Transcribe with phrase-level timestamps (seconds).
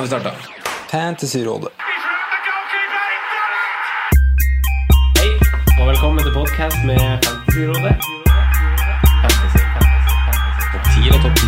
[0.00, 0.36] Nå har vi starta.
[0.90, 1.68] Fantasyrådet.
[5.18, 5.30] Hei,
[5.80, 7.92] og velkommen til podkast med Fantasyrådet.
[9.20, 10.64] Fantasy, fantasy, fantasy.
[10.72, 11.42] Topp 10 og topp 10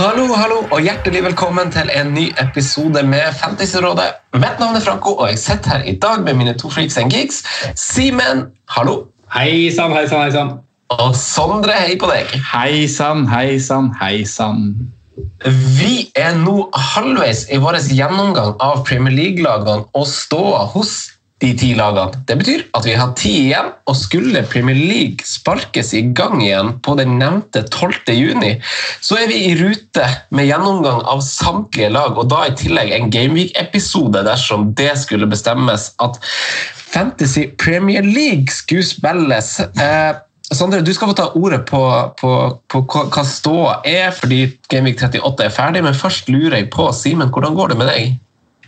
[0.00, 4.10] Hallo, hallo, og hjertelig velkommen til en ny episode med Fantasyrådet.
[4.34, 7.14] Mitt navn er Franco, og jeg sitter her i dag med mine to freaks and
[7.14, 7.44] geeks.
[7.76, 9.04] Simen, hallo.
[9.38, 10.54] Hei sann, hei sann, hei sann.
[10.98, 12.26] Og Sondre, hei på deg.
[12.56, 14.97] Hei sann, hei sann, hei sann.
[15.78, 20.98] Vi er nå halvveis i vår gjennomgang av Premier League-lagene og ståa hos
[21.38, 22.18] de ti lagene.
[22.26, 26.72] Det betyr at vi har ti igjen, og skulle Premier League sparkes i gang igjen
[26.82, 28.10] på den nevnte 12.
[28.16, 28.56] juni,
[29.04, 33.12] så er vi i rute med gjennomgang av samtlige lag, og da i tillegg en
[33.14, 36.18] Gameweek-episode dersom det skulle bestemmes at
[36.88, 39.58] Fantasy Premier League skulle spilles.
[39.60, 40.16] Eh,
[40.48, 41.80] Sondre, du skal få ta ordet på,
[42.16, 42.30] på,
[42.72, 46.88] på hva hva ståa er, fordi Gameweek 38 er ferdig, men først lurer jeg på,
[46.96, 48.16] Simen, hvordan går det med deg?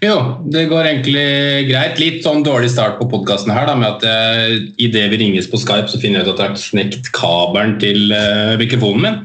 [0.00, 0.17] Jo,
[0.48, 1.25] det går egentlig
[1.69, 1.98] greit.
[2.00, 5.61] Litt sånn dårlig start på podkasten her, da, med at jeg, idet vi ringes på
[5.61, 9.19] Skype, så finner jeg ut at jeg har knekt kabelen til uh, mikrofonen min.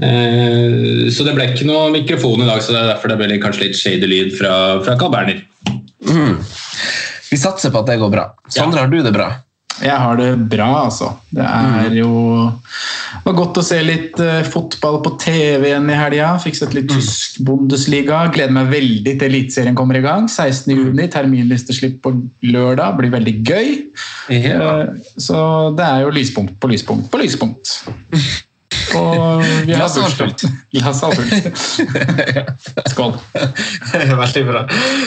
[0.00, 3.40] Uh, så det ble ikke noe mikrofon i dag, så det er derfor det ble
[3.44, 4.54] kanskje litt shady lyd fra,
[4.84, 5.44] fra Carl Berner.
[7.26, 8.30] Vi satser på at det går bra.
[8.52, 9.32] Sondre, har du det bra?
[9.82, 11.10] Jeg har det bra, altså.
[11.36, 12.12] Det er jo
[13.26, 16.30] det var godt å se litt eh, fotball på TV igjen i helga.
[16.42, 18.20] Fikk sett litt tysk Bundesliga.
[18.34, 20.28] Gleder meg veldig til Eliteserien kommer i gang.
[20.30, 21.02] 16.6.
[21.16, 22.14] Terminlisteslipp på
[22.46, 22.96] lørdag.
[23.00, 23.72] Blir veldig gøy.
[24.32, 24.82] Eh,
[25.18, 25.38] Så
[25.76, 27.80] det er jo lyspunkt på lyspunkt på lyspunkt.
[28.94, 30.44] Og vi har bursdag.
[30.76, 31.46] Glasset er fullt.
[32.92, 33.16] Skål.
[34.22, 34.62] Veldig bra.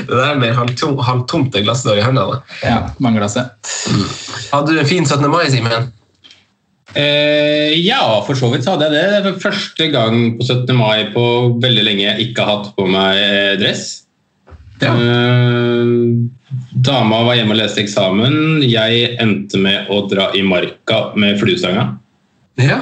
[0.10, 2.42] Det der med halvtom- halvtomt glasset i hendene.
[2.66, 3.54] Ja, mange seg.
[4.52, 5.30] Hadde du en fin 17.
[5.32, 5.90] mai, Simen?
[6.98, 9.24] Eh, ja, for så vidt så hadde jeg det.
[9.24, 10.76] Det var første gang på 17.
[10.78, 11.26] mai på
[11.62, 13.86] veldig lenge jeg ikke har hatt på meg eh, dress.
[14.82, 14.94] Ja.
[14.96, 15.94] Eh,
[16.90, 18.64] dama var hjemme og leste eksamen.
[18.66, 21.92] Jeg endte med å dra i marka med fluestanga.
[22.60, 22.80] Ja.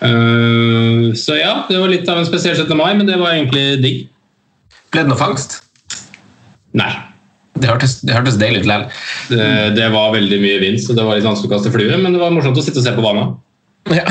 [0.00, 2.72] Eh, så ja, det var litt av en spesiell 17.
[2.78, 4.00] mai, men det var egentlig digg.
[4.90, 5.60] Ble det noe fangst?
[6.76, 6.90] Nei.
[7.60, 8.86] Det hørtes, det hørtes deilig ut likevel.
[9.28, 9.46] Det,
[9.76, 12.22] det var veldig mye vind, så det var litt vanskelig å kaste flue, men det
[12.22, 13.36] var morsomt å sitte og se på vannet.
[13.90, 14.04] Ja.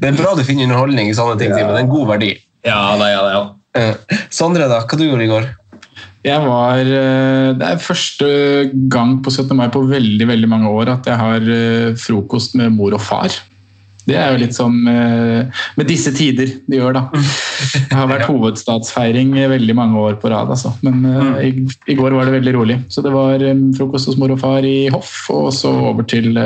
[0.00, 2.32] det er bra du finner underholdning i sånne ting, men Det er en god verdi.
[2.66, 3.44] Ja, det ja, det, ja.
[3.76, 5.48] Eh, Sondre, da, hva du gjorde i går?
[6.26, 8.28] Jeg var, eh, det er første
[8.90, 9.52] gang på 17.
[9.58, 11.52] mai på veldig veldig mange år at jeg har
[12.02, 13.36] frokost med mor og far.
[14.06, 17.22] Det er jo litt som eh, med disse tider de gjør, da.
[17.74, 20.72] Det har vært hovedstadsfeiring veldig mange år på rad, altså.
[20.86, 22.78] Men uh, i, i går var det veldig rolig.
[22.92, 26.38] Så det var um, frokost hos mor og far i Hoff, og så over til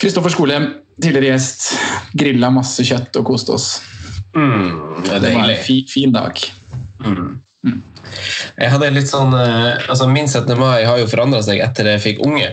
[0.00, 1.70] Kristoffer Skolem, tidligere gjest.
[2.16, 3.68] Grilla masse kjøtt og koste oss.
[4.34, 6.40] Mm, det Det var en fi, fin dag.
[7.64, 10.52] Jeg hadde litt sånn, eh, altså Min 17.
[10.60, 12.52] mai har jo forandra seg etter jeg fikk unge.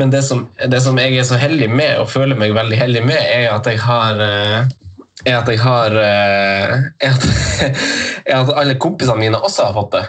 [0.00, 3.04] Men det som, det som jeg er så heldig med, og føler meg veldig heldig
[3.06, 4.66] med, er at jeg har eh,
[5.24, 7.26] er at jeg har eh, er at,
[8.28, 10.04] er at alle kompisene mine også har fått det.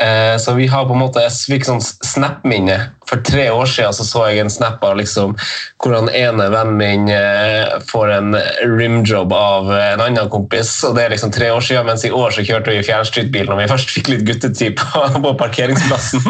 [0.00, 2.90] Eh, Så vi har på en måte, Jeg fikk sånn snap-minne.
[3.08, 5.36] For tre år siden så, så jeg en snap av liksom,
[5.80, 8.36] hvor han ene vennen min eh, får en
[8.76, 10.82] rimjob av en annen kompis.
[10.84, 13.62] og Det er liksom tre år siden, mens i år så kjørte vi fjernstyrtbil når
[13.62, 16.26] vi først fikk litt guttetid på, på parkeringsplassen.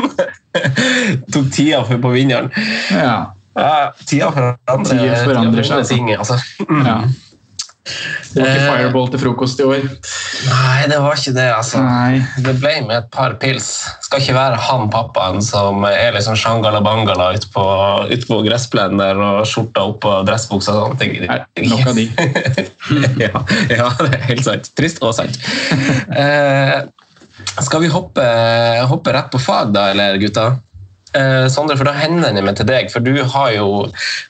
[1.32, 2.52] Tok tida på vinneren.
[2.92, 3.32] Ja.
[3.56, 6.10] Ja, tida forandrer, Tider forandrer seg, ting.
[6.12, 6.36] Altså.
[6.68, 6.98] Ja.
[7.86, 8.70] Det var ikke Eh.
[8.72, 9.84] fireball til frokost i år.
[10.48, 11.80] Nei, det var ikke det, altså.
[11.84, 12.18] Nei.
[12.42, 13.68] Det ble med et par pils.
[14.02, 17.64] Skal ikke være han pappaen som er liksom shangala-bangala ute på,
[18.10, 21.70] ut på gressplenen der og skjorta oppå dressbuksa og sånne ting.
[21.70, 22.06] Nok av de.
[23.24, 23.32] ja,
[23.70, 24.70] ja, det er helt sant.
[24.76, 25.38] Trist og sant.
[26.16, 26.80] Eh,
[27.60, 28.22] Skal vi hoppe,
[28.88, 30.56] hoppe rett på fag, da, eller gutta?
[31.14, 33.68] Eh, Sondre, for da hender jeg meg til deg, for du har jo,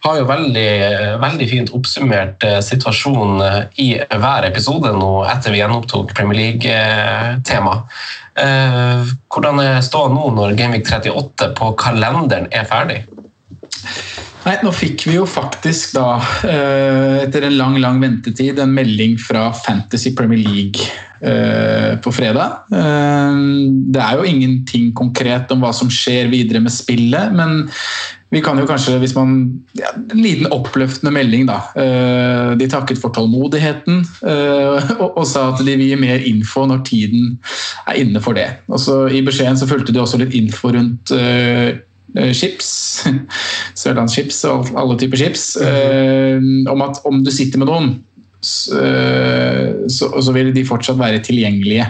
[0.05, 0.69] har jo veldig,
[1.23, 7.77] veldig fint oppsummert eh, situasjonen eh, i hver episode nå etter vi gjenopptok Premier League-tema.
[8.37, 13.03] Eh, hvordan er ståa nå når Gameweek 38 på kalenderen er ferdig?
[14.47, 19.17] Nei, nå fikk vi jo faktisk da, eh, etter en lang, lang ventetid, en melding
[19.19, 20.87] fra Fantasy Premier League
[21.19, 22.61] eh, på fredag.
[22.71, 23.41] Eh,
[23.91, 27.67] Det er jo ingenting konkret om hva som skjer videre med spillet, men
[28.31, 29.35] vi kan jo kanskje, hvis man
[29.79, 31.61] ja, En liten oppløftende melding, da.
[32.59, 34.01] De takket for tålmodigheten
[34.99, 37.37] og, sa at de vil gi mer info når tiden
[37.87, 38.49] er inne for det.
[38.67, 41.15] Og så I beskjeden så fulgte de også litt info rundt
[42.37, 42.71] chips,
[43.83, 46.41] sørlandschips og alle typer chips, eh,
[46.73, 47.93] om at om du sitter med noen,
[48.79, 51.89] eh, så, så vil de fortsatt være tilgjengelige.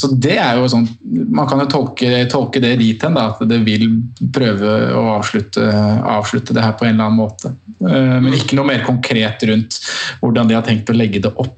[0.00, 3.58] Så det er jo sånn, Man kan jo tolke, tolke det dit hen, at det
[3.66, 3.84] vil
[4.32, 5.64] prøve å avslutte,
[6.08, 7.52] avslutte det her på en eller annen måte.
[7.84, 9.80] Eh, Men ikke noe mer konkret rundt
[10.22, 11.56] hvordan de har tenkt å legge det opp.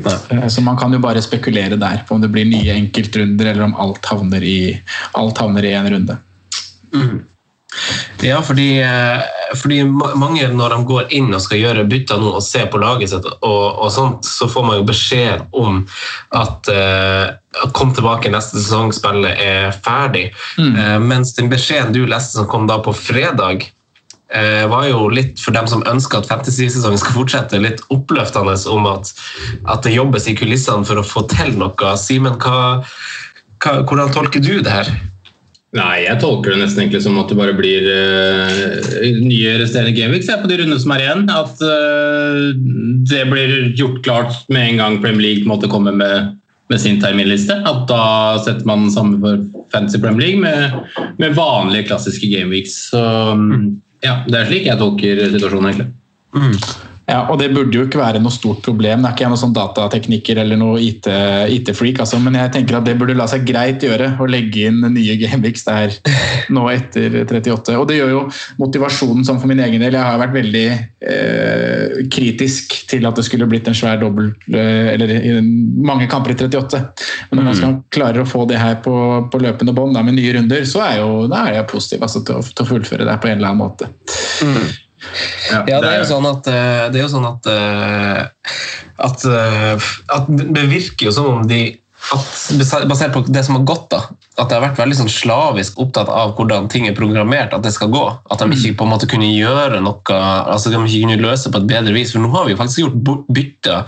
[0.00, 0.48] Nei.
[0.48, 3.76] Så man kan jo bare spekulere der på om det blir nye enkeltrunder, eller om
[3.80, 4.60] alt havner i,
[5.18, 6.16] alt havner i en runde.
[8.22, 9.20] Ja, fordi, eh,
[9.56, 13.12] fordi mange når de går inn og skal gjøre bytter nå og se på laget
[13.12, 15.84] sitt, og, og sånt, så får man jo beskjed om
[16.36, 20.30] at uh, kom tilbake neste sesong, spillet er ferdig.
[20.60, 23.64] Eh, mens den beskjeden du leste som kom da på fredag,
[24.34, 28.90] uh, var jo litt for dem som ønsker at fantasy-sesongen skal fortsette, litt oppløftende om
[28.90, 29.14] at,
[29.64, 31.94] at det jobbes i kulissene for å få til noe.
[32.02, 32.36] Simen,
[33.62, 34.92] hvordan tolker du det her?
[35.70, 40.26] Nei, jeg tolker det nesten egentlig som at det bare blir uh, nye resterende gameweeks
[40.42, 41.22] på de rundene som er igjen.
[41.30, 42.50] At uh,
[43.06, 46.34] det blir gjort klart med en gang Premier League måtte komme med,
[46.72, 47.60] med sin terminliste.
[47.70, 48.02] At da
[48.42, 52.74] setter man samme for Fantasy Premier League med, med vanlige, klassiske gameweeks.
[52.90, 56.89] Så um, ja, det er slik jeg tolker situasjonen, egentlig.
[57.10, 59.02] Ja, og Det burde jo ikke være noe stort problem.
[59.02, 62.86] Det er ikke jeg noen sånn datateknikker eller noe IT-freak, altså, men jeg tenker at
[62.86, 65.96] det burde la seg greit gjøre å legge inn nye Gameweeks der
[66.54, 67.74] nå etter 38.
[67.80, 68.22] Og Det gjør jo
[68.62, 69.96] motivasjonen sånn for min egen del.
[69.96, 74.92] Jeg har vært veldig eh, kritisk til at det skulle blitt en svær dobbel eh,
[74.94, 75.40] eller
[75.90, 76.82] mange kamper i 38.
[77.30, 78.94] Men når man skal klare å få det her på,
[79.32, 82.38] på løpende bånd med nye runder, så er, jo, da er jeg positiv altså, til,
[82.38, 83.90] å, til å fullføre det på en eller annen måte.
[85.50, 88.54] Ja, det er jo sånn at, eh, det jo sånn at, eh,
[89.06, 91.62] at, eh, at det virker jo som om de
[92.00, 93.98] Basert på det som har gått, da,
[94.40, 97.74] at det har vært veldig sånn slavisk opptatt av hvordan ting er programmert, at det
[97.74, 98.00] skal gå.
[98.32, 101.60] At de ikke på en måte kunne gjøre noe, altså de ikke kunne løse på
[101.60, 102.14] et bedre vis.
[102.14, 103.84] For nå har vi jo faktisk gjort bytter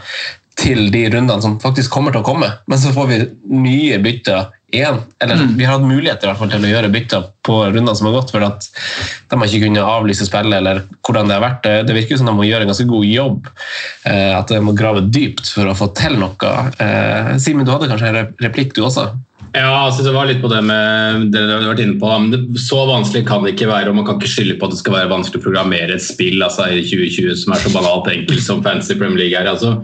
[0.61, 3.21] til de rundene som faktisk kommer til å komme, men så får vi
[3.65, 4.99] nye bytter igjen.
[5.21, 8.09] Eller vi har hatt muligheter i hvert fall til å gjøre bytter på rundene som
[8.09, 8.69] har gått, for at
[9.29, 11.63] de har ikke kunnet avlyse spillet, eller hvordan det har vært.
[11.63, 13.49] Det- Det virker som de må gjøre en ganske god jobb,
[14.05, 16.73] eh, at de må grave dypt for å få til noe.
[16.81, 19.11] Eh, Simen, du hadde kanskje en replikk du også?
[19.53, 22.09] Ja, altså det var litt på det med det du har vært inne på.
[22.61, 24.97] Så vanskelig kan det ikke være, og man kan ikke skylde på at det skal
[24.97, 28.63] være vanskelig å programmere et spill altså, i 2020 som er så banalt enkelt som
[28.65, 29.51] Fancy Premier League er.
[29.51, 29.75] Altså,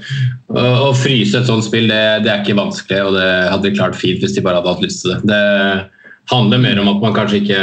[0.57, 3.99] å, fryse et sånt spill, det, det er ikke vanskelig, og det hadde de klart
[4.01, 5.21] fint hvis de bare hadde hatt lyst til det.
[5.29, 7.63] Det handler mer om at man kanskje ikke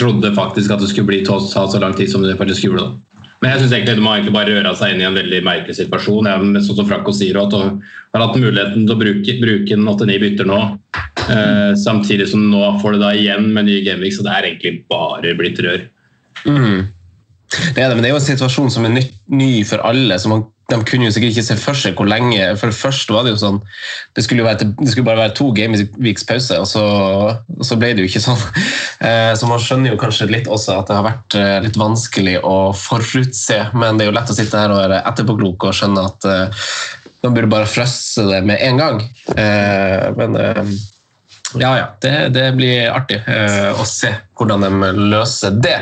[0.00, 2.88] trodde faktisk at det skulle bli ta så lang tid som det faktisk gjorde.
[2.88, 3.09] Da.
[3.40, 5.78] Men jeg synes egentlig de har egentlig bare røra seg inn i en veldig merkelig
[5.78, 6.28] situasjon.
[6.28, 7.78] Jeg, sånn som Franco sier, at han
[8.12, 10.60] har hatt muligheten til å bruke, bruke en 8-9 bytter nå,
[11.24, 14.74] eh, samtidig som nå får du da igjen med nye gamevix, så det er egentlig
[14.92, 15.86] bare blitt rør.
[16.44, 20.20] Det er det, men det er jo en situasjon som er ny, ny for alle.
[20.20, 23.26] så man, De kunne jo sikkert ikke se for seg hvor lenge For først var
[23.26, 23.58] det jo sånn
[24.16, 26.84] Det skulle, være, det skulle bare være to gameweeks pause, og så,
[27.34, 28.44] og så ble det jo ikke sånn.
[29.00, 32.34] Eh, Så man skjønner jo kanskje litt også at det har vært eh, litt vanskelig
[32.44, 33.56] å forutse.
[33.72, 36.66] Men det er jo lett å sitte her og være etterpåklok og skjønne at eh,
[37.24, 39.00] man burde bare frøsse det med en gang.
[40.20, 40.36] Men
[41.60, 41.86] ja, ja.
[42.04, 43.18] Det, det blir artig
[43.76, 45.78] å se hvordan de løser det.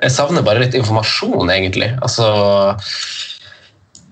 [0.00, 1.88] Jeg savner bare litt informasjon, egentlig.
[2.04, 2.28] Altså,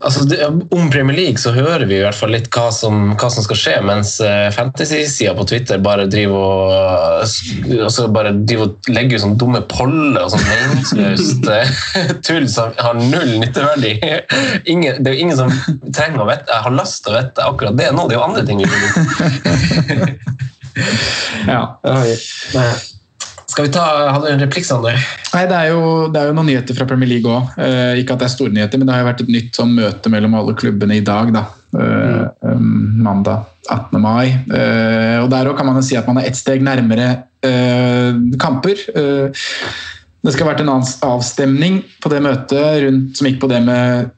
[0.02, 3.28] altså det, Om Premier League så hører vi i hvert fall litt hva som, hva
[3.32, 6.72] som skal skje, mens eh, fantasy-sida på Twitter bare driver og
[7.86, 11.68] altså bare driver og legger ut sånne dumme poller og sånn meningsløst eh,
[12.26, 13.92] tull som har null nytteverdi.
[14.72, 15.52] Ingen, det er jo ingen som
[15.94, 18.08] trenger å vite, har lyst til å vite akkurat det nå.
[18.08, 20.12] Det er jo andre ting vi vil vite.
[21.48, 21.62] Ja.
[23.52, 24.96] Skal vi ta, Hadde du en replikk, Sander?
[25.34, 27.50] Nei, det er, jo, det er jo noen nyheter fra Premier League òg.
[27.60, 29.74] Eh, ikke at det er store nyheter, men det har jo vært et nytt sånn,
[29.76, 31.34] møte mellom alle klubbene i dag.
[31.36, 31.42] da.
[31.76, 33.02] Eh, mm.
[33.04, 34.00] mandag 18.
[34.00, 34.32] mai.
[34.32, 37.10] Eh, og Der òg kan man jo si at man er ett steg nærmere
[37.44, 38.80] eh, kamper.
[38.96, 39.44] Eh,
[40.22, 43.60] det skal ha vært en annen avstemning på det møtet rundt, som gikk på det
[43.66, 44.12] med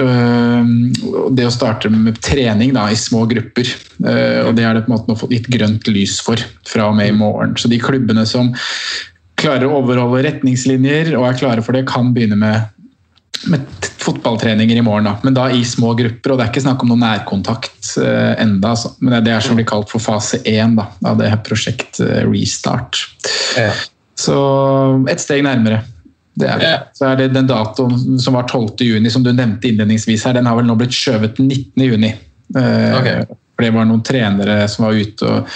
[0.00, 3.68] det å starte med trening da, i små grupper.
[4.04, 6.90] Øh, og Det er det på en måte nå fått gitt grønt lys for fra
[6.90, 7.56] og med i morgen.
[7.58, 8.52] Så de klubbene som
[9.40, 12.68] klarer å overholde retningslinjer og er klare for det, kan begynne med,
[13.52, 15.08] med fotballtreninger i morgen.
[15.08, 15.16] Da.
[15.24, 16.32] Men da i små grupper.
[16.32, 18.94] og Det er ikke snakk om noe nærkontakt øh, enda, altså.
[19.00, 22.22] men det er som blir kalt for fase én da, av det her prosjekt øh,
[22.30, 23.04] Restart.
[23.58, 23.72] Ja.
[24.20, 24.36] Så
[25.08, 25.80] et steg nærmere.
[26.38, 26.72] Det er det.
[26.94, 28.76] Så er det den datoen som var 12.
[28.86, 31.84] juni, som du nevnte innledningsvis her, den har vel nå blitt skjøvet til 19.
[31.90, 32.14] juni.
[32.56, 33.24] Eh,
[33.56, 35.46] For det var noen trenere som var ute og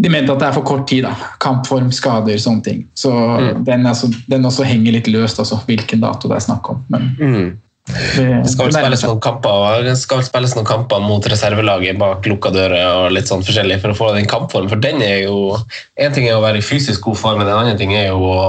[0.00, 1.02] De mente at det er for kort tid.
[1.04, 1.14] da.
[1.38, 2.86] Kampform, skader, sånne ting.
[2.94, 3.64] Så Mm.
[3.64, 6.84] den, altså, den også henger litt løst, altså, hvilken dato det er snakk om.
[6.88, 7.58] Men Mm.
[8.16, 13.04] Det, skal vel spilles noen kamper, skal spilles noen kamper mot reservelaget bak lukka dører
[13.04, 14.68] og litt sånn forskjellig for å få den kampform.
[14.72, 15.56] For den er jo
[16.00, 18.22] En ting er å være i fysisk god form, men en annen ting er jo
[18.24, 18.44] å,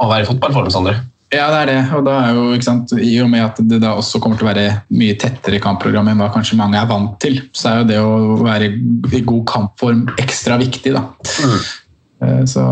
[0.00, 1.02] å være i fotballform, Sander.
[1.34, 1.78] Ja, det er det.
[1.96, 4.46] Og da er jo, ikke sant, I og med at det da også kommer til
[4.46, 7.88] å være mye tettere kampprogram enn hva kanskje mange er vant til, så er jo
[7.90, 10.94] det å være i god kampform ekstra viktig.
[10.94, 11.04] da.
[11.42, 12.46] Mm.
[12.48, 12.64] Så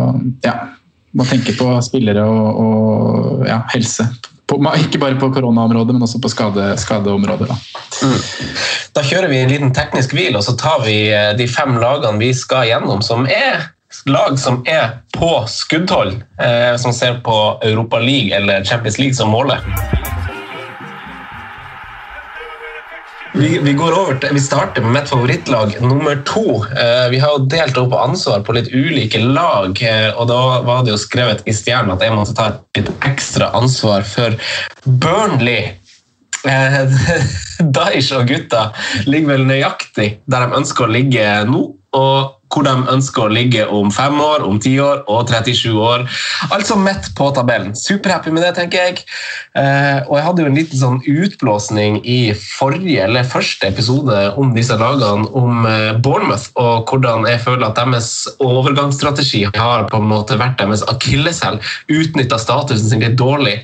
[0.45, 0.55] ja,
[1.13, 4.07] må tenke på spillere og, og ja, helse.
[4.47, 7.49] På, ikke bare på koronaområdet, men også på skade, skadeområdet.
[7.49, 7.57] da.
[8.93, 12.21] Da kjører vi en liten teknisk hvil, og så tar vi eh, de fem lagene
[12.21, 13.71] vi skal gjennom, som er
[14.09, 19.33] lag som er på skuddhold, eh, som ser på Europa League eller Champions League som
[19.33, 19.61] målet.
[23.35, 26.59] Vi, vi, går over til, vi starter med mitt favorittlag nummer to.
[26.69, 30.83] Eh, vi har jo delt opp ansvar på litt ulike lag, eh, og da var
[30.85, 34.37] det jo skrevet i stjernen at jeg måtte ta et litt ekstra ansvar for
[34.85, 35.73] Burnley.
[36.45, 36.79] Eh,
[38.19, 38.67] og gutta
[39.09, 41.65] ligger vel nøyaktig der de ønsker å ligge nå,
[41.97, 46.05] og hvor de ønsker å ligge om fem år, om ti år og 37 år.
[46.53, 47.73] Altså midt på tabellen.
[47.79, 49.05] Superhappy med det, tenker jeg.
[49.59, 54.53] Eh, og jeg hadde jo en liten sånn utblåsning i forrige eller første episode om
[54.57, 58.11] disse lagene, om eh, Bournemouth, og hvordan jeg føler at deres
[58.43, 61.61] overgangsstrategi har på en måte vært deres akilleshæl,
[61.93, 63.59] utnytta statusen sin litt dårlig.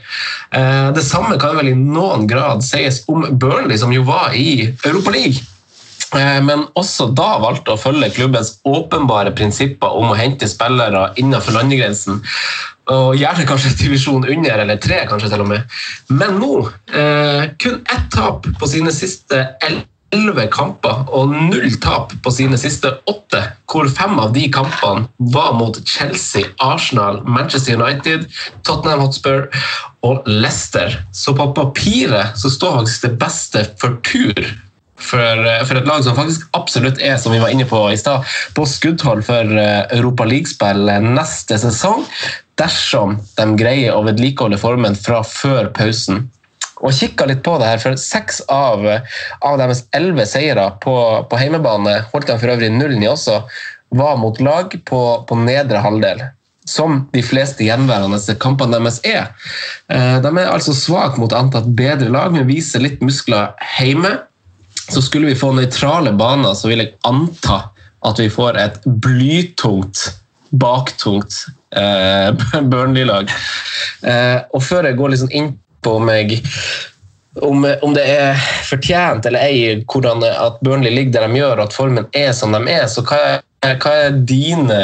[0.57, 4.73] Eh, det samme kan vel i noen grad sies om Burnley, som jo var i
[4.85, 5.45] Europa League.
[6.15, 12.23] Men også da valgte å følge klubbens åpenbare prinsipper om å hente spillere innenfor landegrensen.
[12.89, 15.79] Og gjerne kanskje divisjon under, eller tre, kanskje til og med.
[16.09, 16.55] Men nå,
[16.89, 22.95] eh, kun ett tap på sine siste elleve kamper, og null tap på sine siste
[23.11, 28.25] åtte, hvor fem av de kampene var mot Chelsea, Arsenal, Manchester United,
[28.65, 29.51] Tottenham Hotspur
[30.09, 30.97] og Leicester.
[31.13, 34.49] Så på papiret så står faktisk det beste for tur
[34.99, 37.99] for, eh, for et lag som faktisk absolutt er som vi var inne på i
[37.99, 42.05] sted, på skuddhold for eh, Europa League-spill neste sesong,
[42.59, 46.27] dersom de greier å vedlikeholde formen fra før pausen.
[46.79, 48.85] Og kikka litt på det her, for Seks av,
[49.43, 50.95] av deres elleve seire på,
[51.31, 53.41] på heimebane holdt de for øvrig nullen i også,
[53.99, 56.23] var mot lag på, på nedre halvdel.
[56.69, 59.31] Som de fleste gjenværende kampene deres er.
[59.89, 64.19] Eh, De er altså svake mot antatt bedre lag, men viser litt muskler hjemme.
[64.89, 67.69] Så skulle vi få nøytrale baner, så vil jeg anta
[68.07, 70.05] at vi får et blytungt,
[70.51, 71.35] baktungt
[71.77, 72.31] eh,
[72.71, 73.31] Burnley-lag.
[74.03, 75.53] Eh, og før jeg går liksom inn
[75.85, 76.09] på om,
[77.43, 81.67] om, om det er fortjent eller ei hvordan at Burnley ligger der de gjør, og
[81.69, 84.81] at formen er som de er, så hva er, hva er dine,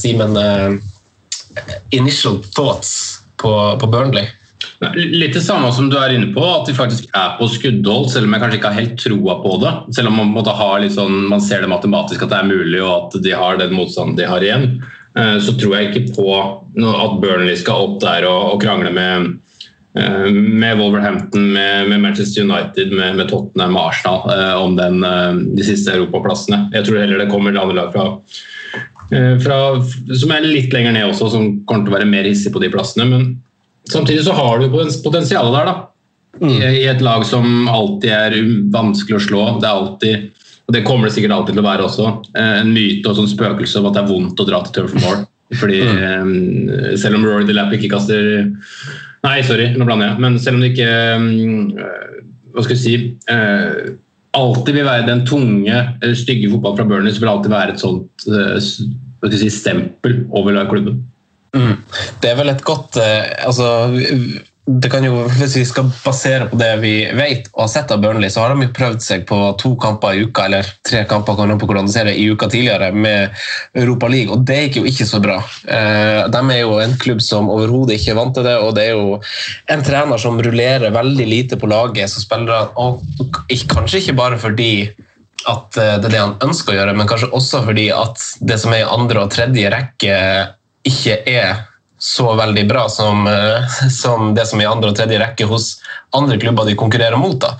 [0.00, 1.64] Simen, eh,
[1.96, 4.28] initial thoughts på, på Burnley?
[4.96, 8.28] Litt det samme som du er inne på, at de faktisk er på skuddhold, selv
[8.28, 9.72] om jeg kanskje ikke har helt troa på det.
[9.96, 13.34] Selv om man, sånn, man ser det matematisk at det er mulig, og at de
[13.36, 14.68] har den motstanden de har igjen.
[15.16, 19.30] Eh, Så tror jeg ikke på at Burnley skal opp der og, og krangle med,
[19.96, 25.00] eh, med Wolverhampton, med, med Manchester United, med, med Tottenham og Arsenal eh, om den,
[25.56, 26.66] de siste europaplassene.
[26.76, 28.10] Jeg tror heller det kommer andre lag fra,
[29.40, 29.58] fra,
[30.12, 32.72] som er litt lenger ned også, som kommer til å være mer hissig på de
[32.72, 33.08] plassene.
[33.08, 33.26] men
[33.92, 35.76] Samtidig så har du potensialet der, da.
[36.42, 38.34] I, I et lag som alltid er
[38.72, 39.44] vanskelig å slå.
[39.62, 42.72] Det er alltid, og det kommer det sikkert alltid til å være også, eh, en
[42.74, 45.24] myte og sånn spøkelse om at det er vondt å dra til Turf Moor.
[45.56, 46.32] Fordi eh,
[46.98, 48.24] selv om Rory DeLapp ikke kaster
[49.26, 50.22] Nei, sorry, nå blander jeg.
[50.22, 52.16] Men selv om det ikke eh,
[52.50, 52.96] Hva skal jeg si
[54.36, 55.76] Alltid vil være den tunge,
[56.18, 60.98] stygge fotballen fra Burnley, så vil alltid være et sånt jeg si, stempel over klubben.
[61.56, 61.80] Mm.
[62.20, 63.70] Det er vel et godt eh, altså,
[64.66, 68.00] det kan jo, Hvis vi skal basere på det vi vet og har sett av
[68.02, 71.38] Burnley, så har de jo prøvd seg på to kamper i uka, eller tre kamper
[71.38, 73.30] kan på hvordan det, i uka tidligere med
[73.78, 75.38] Europa League, og det gikk jo ikke så bra.
[75.70, 78.88] Eh, de er jo en klubb som overhodet ikke er vant til det, og det
[78.88, 79.20] er jo
[79.70, 83.06] en trener som rullerer veldig lite på laget, så spiller og
[83.70, 84.72] kanskje ikke bare fordi
[85.46, 88.58] at eh, det er det han ønsker å gjøre, men kanskje også fordi at det
[88.58, 90.16] som er i andre og tredje rekke,
[90.88, 91.64] ikke er
[91.98, 95.76] så veldig bra som, eh, som, det som er i andre og tredje rekke hos
[96.16, 97.38] andre klubber de konkurrerer mot.
[97.40, 97.56] da.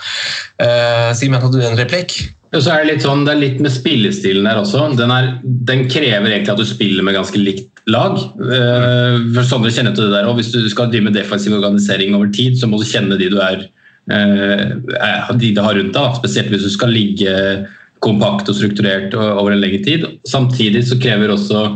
[0.60, 2.14] Uh, Simen, hadde du en replikk?
[2.54, 4.86] Så er Det litt sånn, det er litt med spillestilen der også.
[4.96, 8.20] Den, er, den krever egentlig at du spiller med ganske likt lag.
[8.36, 12.14] Uh, for Sondre kjenner til det der, og Hvis du skal drive med defensiv organisering
[12.16, 13.66] over tid, så må du kjenne de du er,
[14.12, 16.20] uh, de du har rundt deg.
[16.20, 17.66] Spesielt hvis du skal ligge
[18.04, 20.08] kompakt og strukturert over en lengre tid.
[20.28, 21.66] Samtidig så krever også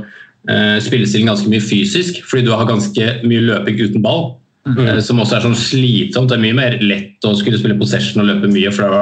[0.48, 4.36] eh, spillestilen ganske mye fysisk, fordi du har ganske mye løping uten ball.
[4.68, 4.78] Mm.
[4.84, 6.30] Eh, som også er sånn slitsomt.
[6.30, 9.00] Det er mye mer lett å skulle spille possession og løpe mye, for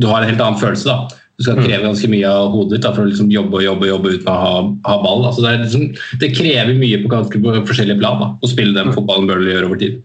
[0.00, 0.88] du har en helt annen følelse.
[0.88, 1.20] da.
[1.34, 1.64] Du skal mm.
[1.66, 4.30] kreve ganske mye av hodet ditt da, for å liksom jobbe og jobbe jobbe uten
[4.30, 4.54] å ha,
[4.86, 5.24] ha ball.
[5.26, 5.86] Altså det, liksom,
[6.22, 8.96] det, krever mye på på forskjellige plan da, å spille den mm.
[8.96, 10.02] fotballen Burnley gjør over tid.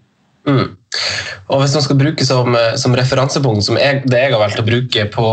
[0.49, 0.65] Mm.
[1.49, 4.67] Og Hvis man skal bruke som, som referansepunkt, som jeg, det jeg har valgt å
[4.67, 5.29] bruke på,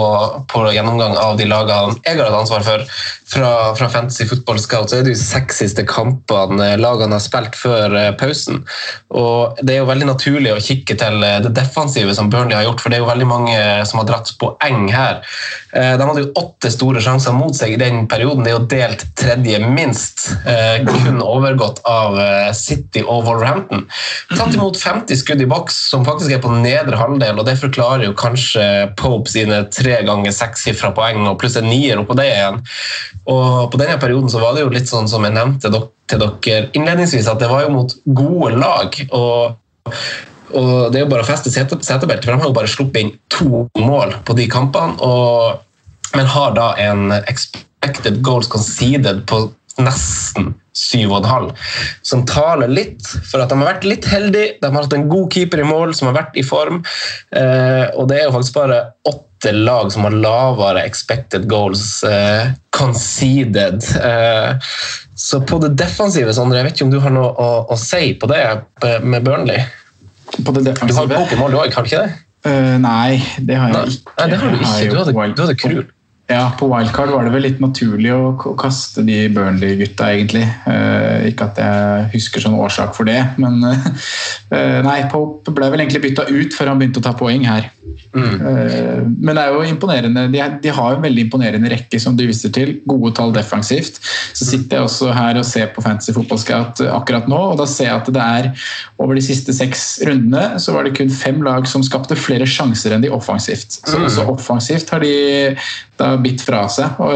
[0.49, 2.87] på, gjennomgang av de lagene jeg har hatt ansvar for
[3.27, 7.57] fra, fra, Fantasy Football Scout, så er det jo seks siste kampene lagene har spilt
[7.59, 8.63] før eh, pausen.
[9.19, 12.69] Og Det er jo veldig naturlig å kikke til eh, det defensive som Burnley har
[12.69, 13.59] gjort, for det er jo veldig mange
[13.91, 15.19] som har dratt poeng her.
[15.75, 18.47] Eh, de hadde jo åtte store sjanser mot seg i den perioden.
[18.47, 20.29] Det er jo delt tredje minst,
[20.87, 22.17] kun overgått av
[22.57, 23.85] City og Wolverhampton.
[24.31, 28.07] Tatt imot 50 skudd i boks, som faktisk er på nedre halvdel, og det forklarer
[28.07, 28.65] jo kanskje
[28.99, 32.63] Pope sine tre ganger sekssifra poeng og pluss en nier oppå det igjen.
[33.33, 35.73] Og På denne perioden så var det jo litt sånn som jeg nevnte
[36.07, 38.97] til dere innledningsvis, at det var jo mot gode lag.
[39.11, 39.59] og
[40.55, 43.15] og Det er jo bare å feste setebeltet, for de har jo bare sluppet inn
[43.35, 44.95] to mål på de kampene.
[45.03, 45.59] Og,
[46.15, 49.49] men har da en expected goals conceded på
[49.83, 51.51] nesten 7,5.
[52.03, 54.59] Som taler litt for at de har vært litt heldige.
[54.61, 56.83] De har hatt en god keeper i mål som har vært i form.
[57.37, 62.53] Eh, og det er jo faktisk bare åtte lag som har lavere expected goals eh,
[62.77, 63.89] conceded.
[63.97, 64.71] Eh,
[65.17, 68.13] så på det defensive, Sondre, jeg vet ikke om du har noe å, å si
[68.21, 68.45] på det
[69.03, 69.65] med Burnley?
[70.45, 71.09] På det defensive?
[71.09, 72.23] Du har Pokémon, du òg, har du ikke det?
[72.47, 74.13] Uh, nei, det har jeg ikke.
[74.21, 74.91] Nei, det har du ikke.
[74.93, 75.87] Du hadde, du hadde Krul.
[76.27, 80.43] Ja, på wildcard var det vel litt naturlig å kaste de Burnley-gutta, egentlig.
[80.67, 85.85] Eh, ikke at jeg husker sånn årsak for det, men eh, Nei, Pope ble vel
[85.85, 87.71] egentlig bytta ut før han begynte å ta poeng her.
[88.11, 88.35] Mm.
[88.43, 90.27] Eh, men det er jo imponerende.
[90.33, 92.75] De, de, har en veldig imponerende rekke, som du viser til.
[92.91, 94.03] Gode tall defensivt.
[94.35, 97.69] Så sitter jeg også her og ser på Fantasy Football Scout akkurat nå, og da
[97.71, 98.51] ser jeg at det er
[98.99, 102.97] over de siste seks rundene så var det kun fem lag som skapte flere sjanser
[102.97, 103.79] enn de offensivt.
[103.83, 104.07] Så mm.
[104.09, 105.15] også offensivt har de
[106.01, 106.99] da bitt fra seg.
[107.03, 107.13] Og,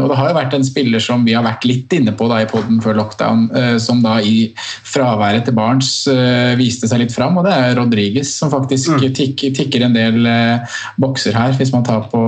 [0.00, 2.40] og, det har jo vært en spiller som vi har vært litt inne på da
[2.42, 4.50] i poden før lockdown, eh, som da i
[4.88, 5.92] fraværet til Barents
[6.58, 9.06] viste seg litt fram, og det er Rodriges som faktisk mm.
[9.16, 10.26] tik, tikker en del
[11.00, 11.54] bokser her.
[11.58, 12.20] Hvis man tar på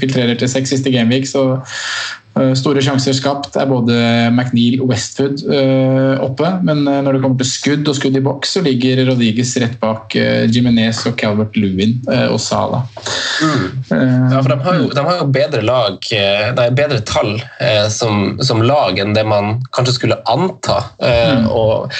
[0.00, 2.19] filtrerer til seks siste gameweek, så Eh,
[2.58, 3.96] store sjanser skapt er både
[4.30, 8.22] McNeil og Westwood uh, oppe, men uh, når det kommer til skudd og skudd i
[8.24, 10.16] boks, så ligger Rodriguez rett bak
[10.50, 11.98] Jiminez og Calvert Lewin
[12.30, 12.82] og Sala.
[13.40, 13.66] Mm.
[13.90, 16.10] ja, for de har, jo, de har, jo, bedre lag,
[16.56, 17.32] nei, bedre tall
[17.92, 20.80] som, som, lag enn det man kanskje skulle anta.
[21.00, 21.48] Mm.
[21.54, 21.94] Og,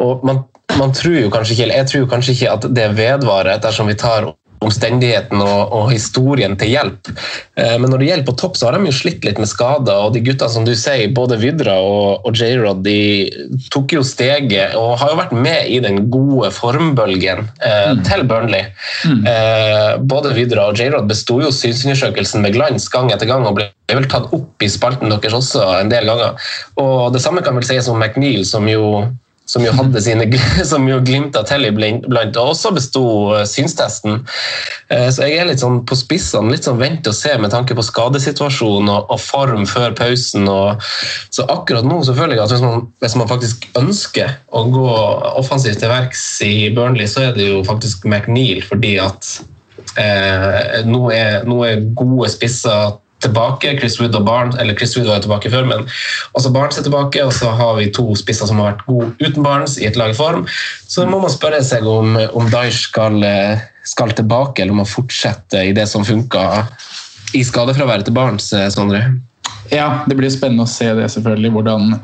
[0.00, 0.42] og man,
[0.78, 4.30] man tror jo kanskje ikke, jeg tror kanskje ikke at det vedvarer dersom vi tar
[4.64, 7.10] omstendigheten og, og, historien til hjelp.
[7.58, 10.06] Eh, men når det gjelder på topp, så har de jo slitt litt med skader.
[10.06, 12.98] Og de gutta som du sier, både Vidra og, og J-Rod, de
[13.72, 18.02] tok jo steget og har jo vært med i den gode formbølgen eh, mm.
[18.08, 18.70] til Burnley.
[19.04, 19.22] Mm.
[19.32, 23.70] Eh, både Vidra og J-Rod besto jo synsundersøkelsen med glans gang etter gang og ble
[23.92, 26.34] vel tatt opp i spalten deres også en del ganger.
[26.82, 29.06] Og Det samme kan vel sies om McNeil, som jo
[29.46, 30.26] som jo hadde sine
[30.70, 32.06] som jo glimta til iblant,
[32.36, 33.04] og også besto
[33.36, 34.20] eh, synstesten.
[34.90, 37.76] Eh, så jeg er litt sånn på spissene, litt sånn vente og se med tanke
[37.78, 40.48] på skadesituasjonen og, og form før pausen.
[40.50, 40.82] Og,
[41.30, 44.86] så akkurat nå så føler jeg at hvis man, hvis man, faktisk ønsker å gå
[45.38, 49.30] offensivt til verks i Burnley, så er det jo faktisk McNeil, fordi at
[50.00, 53.76] eh, nå, er, nå er gode spisser tilbake.
[53.80, 55.86] Chris Wood og Barnes, eller Chris Wood var tilbake før, men
[56.36, 57.24] også Barnes er tilbake.
[57.24, 60.12] Og så har vi to spisser som har vært gode uten Barnes i et lag
[60.14, 60.46] i form.
[60.86, 63.22] Så må man spørre seg om, om Daesh skal,
[63.86, 66.66] skal, tilbake, eller om han fortsetter i det som funka
[67.34, 69.02] i skadefraværet til Barnes, Sondre?
[69.72, 71.52] Ja, det blir spennende å se det, selvfølgelig.
[71.56, 71.94] Hvordan,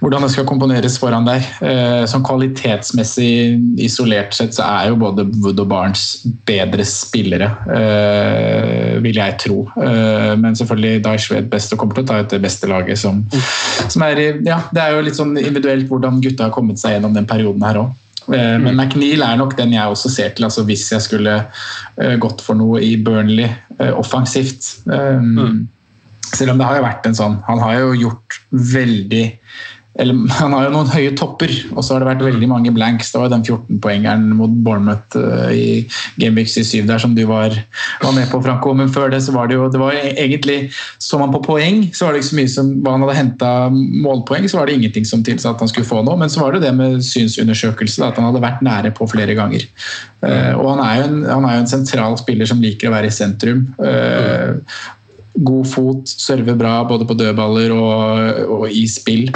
[0.00, 1.44] hvordan det skal komponeres foran der.
[1.64, 6.06] Eh, sånn kvalitetsmessig isolert sett så er jo både Wood og Barnes
[6.48, 9.60] bedre spillere, eh, vil jeg tro.
[9.76, 13.22] Eh, men selvfølgelig Daish best og kommer til å ta ut det beste laget som,
[13.88, 17.14] som er Ja, det er jo litt sånn individuelt hvordan gutta har kommet seg gjennom
[17.16, 17.94] den perioden her òg.
[18.34, 22.16] Eh, Men McNeil er nok den jeg også ser til, altså hvis jeg skulle eh,
[22.22, 24.72] gått for noe i Burnley eh, offensivt.
[24.86, 25.68] Um,
[26.34, 29.24] Selv om det har jo vært en sånn Han har jo gjort veldig
[29.98, 33.12] eller, Han har jo noen høye topper, og så har det vært veldig mange blanks.
[33.12, 35.86] Det var jo den 14-poengeren mot Bournemouth uh, i
[36.18, 37.54] syv, 7 der som du var,
[38.02, 38.74] var med på, Franco.
[38.76, 40.70] Men før det så var det jo det var egentlig
[41.02, 43.52] Så man på poeng, så var det ikke så mye som hva han hadde henta
[43.72, 46.18] målpoeng, så var det ingenting som tilsa at han skulle få noe.
[46.20, 49.64] Men så var det det med synsundersøkelse, at han hadde vært nære på flere ganger.
[50.24, 52.96] Uh, og han er, jo en, han er jo en sentral spiller som liker å
[52.96, 53.66] være i sentrum.
[55.36, 59.30] God fot, server bra både på dødballer og, og i spill.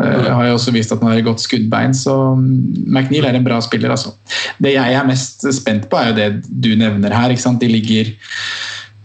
[0.00, 3.44] Uh, har jo også vist at han har et godt skuddbein, så McNeil er en
[3.44, 3.92] bra spiller.
[3.92, 4.14] Altså.
[4.62, 7.34] Det jeg er mest spent på, er jo det du nevner her.
[7.60, 8.12] De ligger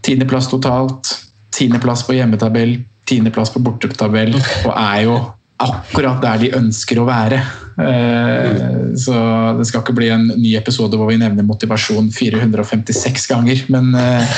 [0.06, 1.12] tiendeplass totalt,
[1.52, 2.78] tiendeplass på hjemmetabell,
[3.08, 5.18] tiendeplass på bortetabell, og er jo
[5.62, 7.40] akkurat der de ønsker å være.
[7.76, 9.14] Uh, så
[9.58, 13.62] det skal ikke bli en ny episode hvor vi nevner motivasjon 456 ganger.
[13.72, 14.36] Men uh,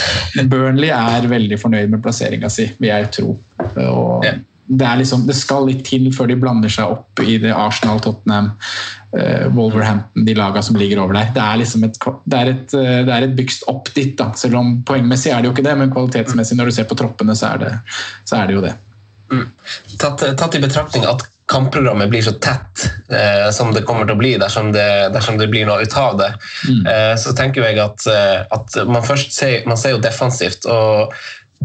[0.50, 3.34] Burnley er veldig fornøyd med plasseringa si, vil jeg tro.
[3.58, 4.26] Og
[4.68, 8.02] det, er liksom, det skal litt til før de blander seg opp i det Arsenal,
[8.04, 8.52] Tottenham,
[9.16, 11.32] uh, Wolverhampton, de lagene som ligger over der.
[11.34, 14.30] Det er liksom et, det er et, det er et bygst opp dit, da.
[14.38, 17.38] selv om poengmessig er det jo ikke det, men kvalitetsmessig når du ser på troppene,
[17.38, 17.72] så er det,
[18.22, 18.76] så er det jo det.
[19.32, 19.48] Mm.
[19.98, 24.20] Tatt, tatt, i betraktning at kampprogrammet blir så tett eh, som det kommer til å
[24.20, 26.30] bli dersom det, dersom det blir noe ut av det,
[26.68, 26.86] mm.
[26.92, 28.06] eh, så tenker jeg at,
[28.54, 30.68] at man først ser, man ser jo defensivt.
[30.68, 31.14] og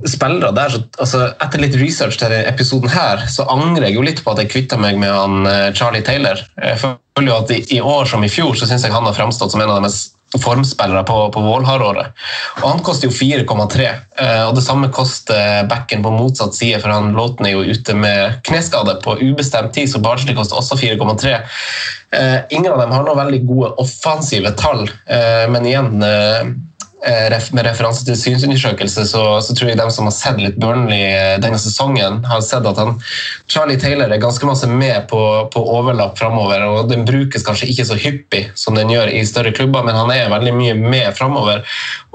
[0.10, 4.08] spillere der, så, altså, Etter litt research til denne episoden her, så angrer jeg jo
[4.08, 6.42] litt på at jeg kvitta meg med han Charlie Taylor.
[6.58, 9.16] Jeg føler jo at i, i år som i fjor så syns jeg han har
[9.16, 12.14] fremstått som en av de mest formspillere på, på Vålhardåret.
[12.62, 13.88] Og han koster jo 4,3.
[14.24, 17.96] Eh, og det samme koster backen på motsatt side, for han Låten er jo ute
[17.98, 21.40] med kneskade på ubestemt tid, så Barnsley koster også 4,3.
[22.14, 25.98] Eh, ingen av dem har noen veldig gode offensive tall, eh, men igjen
[27.04, 31.60] med referanse til synsundersøkelse, så, så, tror jeg de som har sett litt Burnley denne
[31.60, 32.96] sesongen, har sett at han,
[33.52, 35.20] Charlie Taylor er ganske masse med på,
[35.52, 36.64] på overlapp framover.
[36.64, 40.12] og Den brukes kanskje ikke så hyppig som den gjør i større klubber, men han
[40.16, 41.66] er veldig mye med framover.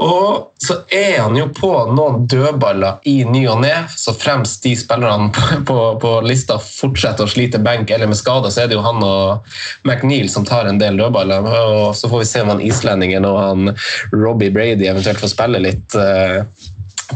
[0.01, 4.75] Og så er han jo på noen dødballer i ny og ne, så fremst de
[4.79, 8.79] spillerne på, på, på, lista fortsetter å slite benk eller med skader, så er det
[8.79, 9.45] jo han og
[9.87, 11.45] McNeil som tar en del dødballer.
[11.45, 13.73] og Så får vi se om han islendingen og han
[14.15, 16.41] Robbie Brady de eventuelt får spille litt uh,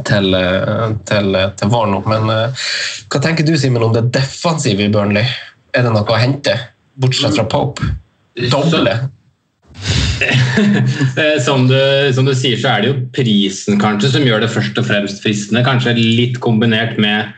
[0.09, 1.98] til, uh, til, til våren.
[2.09, 5.27] Men hva tenker du Simen, om det defensive i Burnley?
[5.72, 6.59] Er det noe å hente,
[7.01, 7.92] bortsett fra Pope?
[8.53, 8.96] Doble?
[11.46, 11.79] som, du,
[12.14, 15.22] som, du, sier, så er det jo prisen kanskje som gjør det først og fremst
[15.25, 15.64] fristende.
[15.66, 17.33] Kanskje litt kombinert med,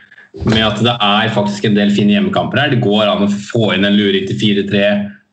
[0.45, 2.73] med at det er faktisk en del fine hjemmekamper her.
[2.73, 4.85] Det går an å få inn en luring til 4-3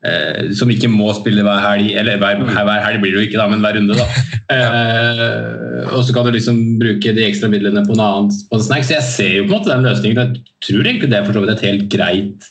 [0.07, 2.53] eh, som ikke må spille hver helg, eller hver, mm.
[2.53, 3.99] hver, helg blir det jo ikke, da, men hver runde.
[3.99, 4.07] da.
[4.53, 8.65] Eh, og så kan du liksom bruke de ekstra midlene på noe annet på en
[8.65, 8.83] snack.
[8.85, 10.19] Så jeg ser jo på en måte den løsningen.
[10.19, 12.49] Jeg tror egentlig det er for så vidt et helt greit,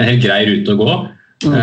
[0.00, 0.96] en helt grei rute å gå.
[1.44, 1.54] Mm.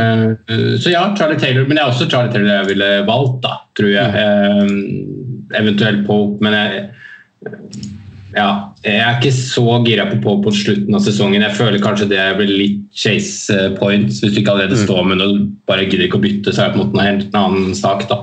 [0.48, 3.58] Uh, så ja, Charlie Taylor, men det er også Charlie Taylor jeg ville valgt, da,
[3.80, 4.08] tror jeg.
[4.14, 6.86] Uh, eventuelt Pope, men jeg
[8.32, 8.48] ja,
[8.86, 11.44] jeg er ikke så gira på på på slutten av sesongen.
[11.44, 14.84] Jeg føler kanskje det blir litt chase points hvis du ikke allerede mm.
[14.86, 16.54] står med og bare gidder ikke å bytte.
[16.54, 18.22] så er det på en måte en annen sak da.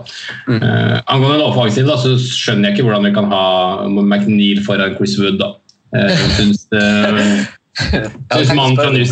[0.48, 0.62] Mm.
[0.62, 3.44] Uh, angående den offensive, da, så skjønner jeg ikke hvordan vi kan ha
[3.88, 5.38] McNeil foran Chris Wood.
[5.42, 5.52] da.
[5.92, 9.04] Uh, jeg syns uh, mannen fra New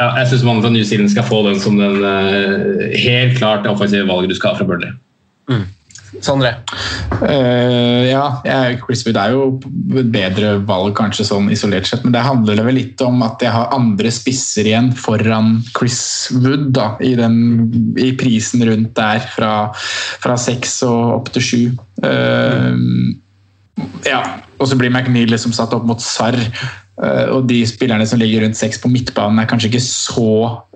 [0.00, 1.98] ja, jeg syns mannen fra New Zealand skal få den som den
[3.02, 4.94] helt klart offensive valget du skal ha fra Burnley.
[5.50, 5.66] Mm.
[6.18, 6.50] Sondre?
[7.20, 8.24] Uh, ja,
[8.82, 9.44] Chris Wood er jo
[10.00, 13.54] et bedre valg kanskje sånn isolert sett, men det handler vel litt om at jeg
[13.54, 16.02] har andre spisser igjen foran Chris
[16.34, 17.38] Wood da, i, den,
[18.00, 21.62] i prisen rundt der, fra seks og opp til sju.
[22.02, 22.74] Uh,
[24.04, 24.20] ja,
[24.60, 26.38] og så blir McNeil liksom satt opp mot Sarr.
[27.00, 30.32] Uh, og de spillerne som ligger rundt seks på midtbanen, er kanskje ikke så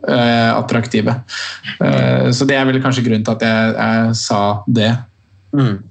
[0.08, 1.18] uh, attraktive.
[1.82, 4.40] Uh, så det er vel kanskje grunnen til at jeg, jeg sa
[4.78, 4.92] det.
[5.54, 5.78] Mm.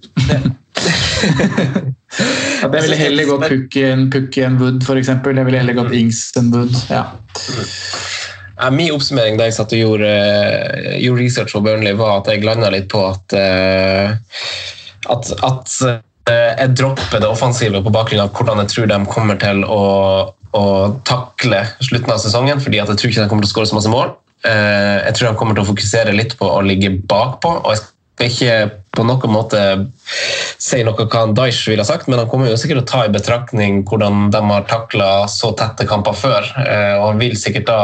[2.64, 5.10] Jeg ville heller gått Puck enn Puck enn Wood, f.eks.
[5.10, 6.76] Jeg ville heller gått Ings enn Wood.
[6.92, 7.04] Ja.
[8.54, 10.12] Ja, min oppsummering da jeg satt og gjorde,
[11.02, 14.14] gjorde research på Burnley, var at jeg landa litt på at, uh,
[15.10, 15.98] at, at uh,
[16.30, 19.82] jeg dropper det offensive på bakgrunn av hvordan jeg tror de kommer til å
[20.54, 20.66] å
[21.08, 23.92] takle slutten av sesongen, fordi jeg tror ikke de kommer til å skåre så masse
[23.92, 24.14] mål.
[24.46, 27.56] Eh, jeg tror de kommer til å fokusere litt på å ligge bakpå.
[27.64, 27.82] og jeg
[28.30, 29.62] skal ikke på noen måte
[30.62, 33.14] si noe hva Daish ville ha sagt, men han kommer jo sikkert å ta i
[33.14, 36.44] betraktning hvordan de har takla så tette kamper før.
[36.64, 37.80] eh, Og han vil sikkert da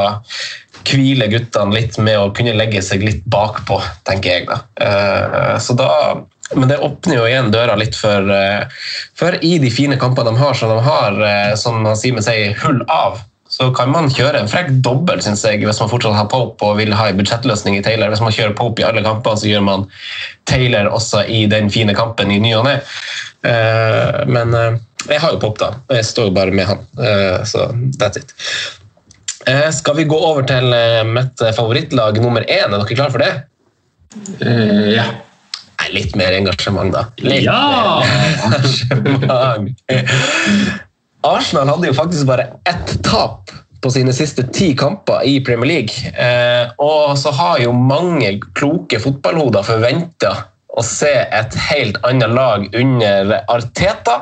[0.90, 4.48] hvile guttene litt med å kunne legge seg litt bakpå, tenker jeg.
[4.48, 4.62] da.
[4.80, 6.24] Eh, Så da
[6.56, 8.66] men det åpner jo igjen døra litt for, eh,
[9.14, 13.20] for i de fine kampene de har, som de har, som Simen sier, hull av.
[13.60, 16.78] Så kan man kjøre en frekk dobbel, synes jeg, hvis man fortsatt har Pope og
[16.80, 18.08] vil ha en budsjettløsning i Taylor.
[18.14, 19.84] Hvis man kjører Pope i alle kamper, så gjør man
[20.48, 22.78] Taylor også i den fine kampen i ny og ne.
[23.44, 24.80] Uh, Men uh,
[25.12, 25.74] jeg har jo Pope, da.
[25.90, 26.86] og Jeg står jo bare med han.
[27.04, 27.68] uh, Så
[28.00, 28.32] that's it.
[29.76, 30.72] Skal vi gå over til
[31.10, 32.68] mitt favorittlag nummer én?
[32.68, 33.32] Er dere klare for det?
[34.96, 35.06] Ja.
[35.96, 37.06] Litt mer engasjement, da.
[37.24, 38.04] Litt Ja!
[38.04, 39.72] mer engasjement.
[41.28, 43.52] Arsenal hadde jo faktisk bare ett tap
[43.82, 46.14] på sine siste ti kamper i Premier League.
[46.14, 50.34] Eh, og så har jo mange kloke fotballhoder forventa
[50.80, 54.22] å se et helt annet lag under Arteta.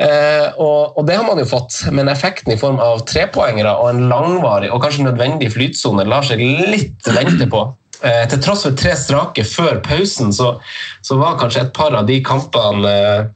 [0.00, 3.90] Eh, og, og det har man jo fått, men effekten i form av trepoengere og
[3.90, 7.66] en langvarig og kanskje nødvendig flytsone lar seg litt vente på.
[8.02, 10.56] Eh, til tross for tre strake før pausen, så,
[11.06, 13.30] så var kanskje et par av de kampene eh,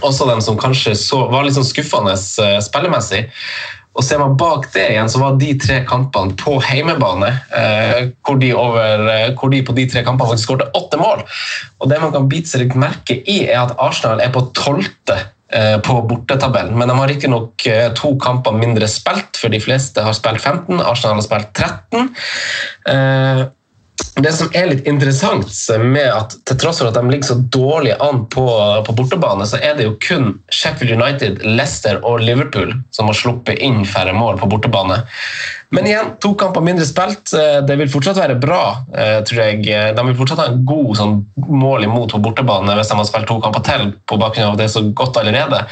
[0.00, 3.26] også dem som kanskje så, var litt sånn skuffende eh, spillemessig.
[3.92, 7.28] Og ser man bak det igjen, så var de tre kampene på heimebane,
[7.58, 11.20] eh, hvor, de over, eh, hvor de på de tre kampene faktisk skårte åtte mål.
[11.82, 15.18] Og det man kan bite seg litt merke i, er at Arsenal er på tolvte
[15.52, 16.78] eh, på bortetabellen.
[16.78, 20.80] Men de har riktignok eh, to kamper mindre spilt, for de fleste har spilt 15.
[20.80, 22.08] Arsenal har spilt 13.
[22.88, 23.44] Eh,
[24.22, 25.48] det som er litt interessant
[25.80, 28.44] med at til tross for at de ligger så dårlig an på,
[28.86, 33.62] på bortebane, så er det jo kun Sheffield United, Leicester og Liverpool som har sluppet
[33.64, 35.00] inn færre mål på bortebane.
[35.72, 37.32] Men igjen, to kamper mindre spilt.
[37.32, 39.62] eh, Det vil fortsatt være bra, eh, tror jeg.
[39.96, 41.14] De vil fortsatt ha en god sånn,
[41.48, 44.68] mål imot på bortebane hvis de har spilt to kamper til på bakgrunn av det
[44.74, 45.62] så godt allerede.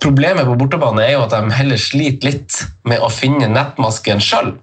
[0.00, 4.54] Problemet på bortebane er jo at de heller sliter litt med å finne nettmasken sjøl.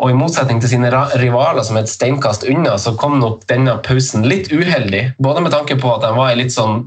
[0.00, 3.76] Og i motsetning til sine rivaler som er et steinkast unna, så kom nok denne
[3.84, 5.10] pausen litt uheldig.
[5.20, 6.86] Både med tanke på at de var litt sånn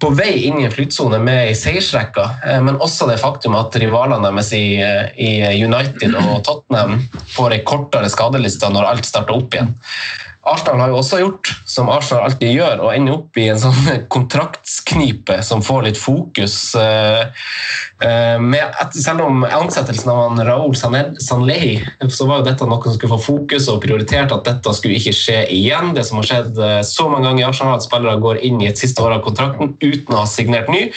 [0.00, 3.76] på vei inn i en flytsone med ei seiersrekka, eh, men også det faktum at
[3.82, 7.02] rivalene deres i, eh, i United og Tottenham
[7.34, 9.74] får ei kortere skadeliste når alt starter opp igjen.
[10.48, 13.90] Arsenal har jo også gjort som Arsenal alltid gjør, og ender opp i en sånn
[14.14, 16.56] kontraktsknipe som får litt fokus.
[16.80, 17.44] eh,
[18.06, 21.76] eh, Med, selv om ansettelsen av Raoul Sanley
[22.08, 25.16] så var jo dette noe som skulle få fokus og prioritert at dette skulle ikke
[25.16, 25.92] skje igjen.
[25.96, 28.70] Det som har skjedd eh, så mange ganger i Arsenal, at spillere går inn i
[28.70, 30.88] et siste år av kontrakten uten å ha signert ny.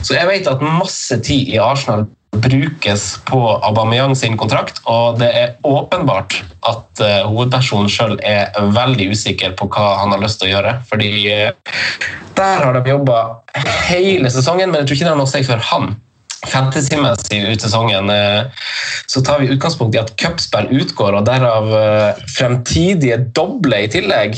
[0.00, 2.08] Så jeg vet at masse tid i Arsenal
[2.42, 9.10] brukes på Aubameyang sin kontrakt, og det er åpenbart at uh, hovedpersonen sjøl er veldig
[9.12, 10.74] usikker på hva han har lyst til å gjøre.
[10.90, 11.76] fordi uh,
[12.36, 13.20] der har de jobba
[13.88, 15.94] hele sesongen, men jeg tror ikke det har noe å si for han.
[16.46, 18.66] Fantasy-messig ut sesongen eh,
[19.08, 21.72] så tar vi utgangspunkt i at cupspill utgår, og derav
[22.36, 24.36] fremtidige doble i tillegg,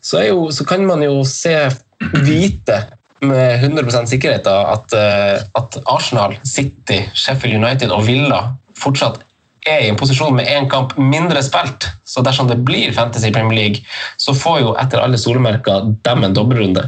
[0.00, 1.54] så, jo, så kan man jo se
[2.24, 2.80] vite
[3.22, 9.22] med 100 sikkerhet at, eh, at Arsenal, City, Sheffield United og Villa fortsatt
[9.64, 11.88] er i en posisjon med én kamp mindre spilt.
[12.04, 13.84] Så dersom det blir Fantasy Premier League,
[14.20, 16.84] så får jo etter alle solemerker dem en dobbeltrunde.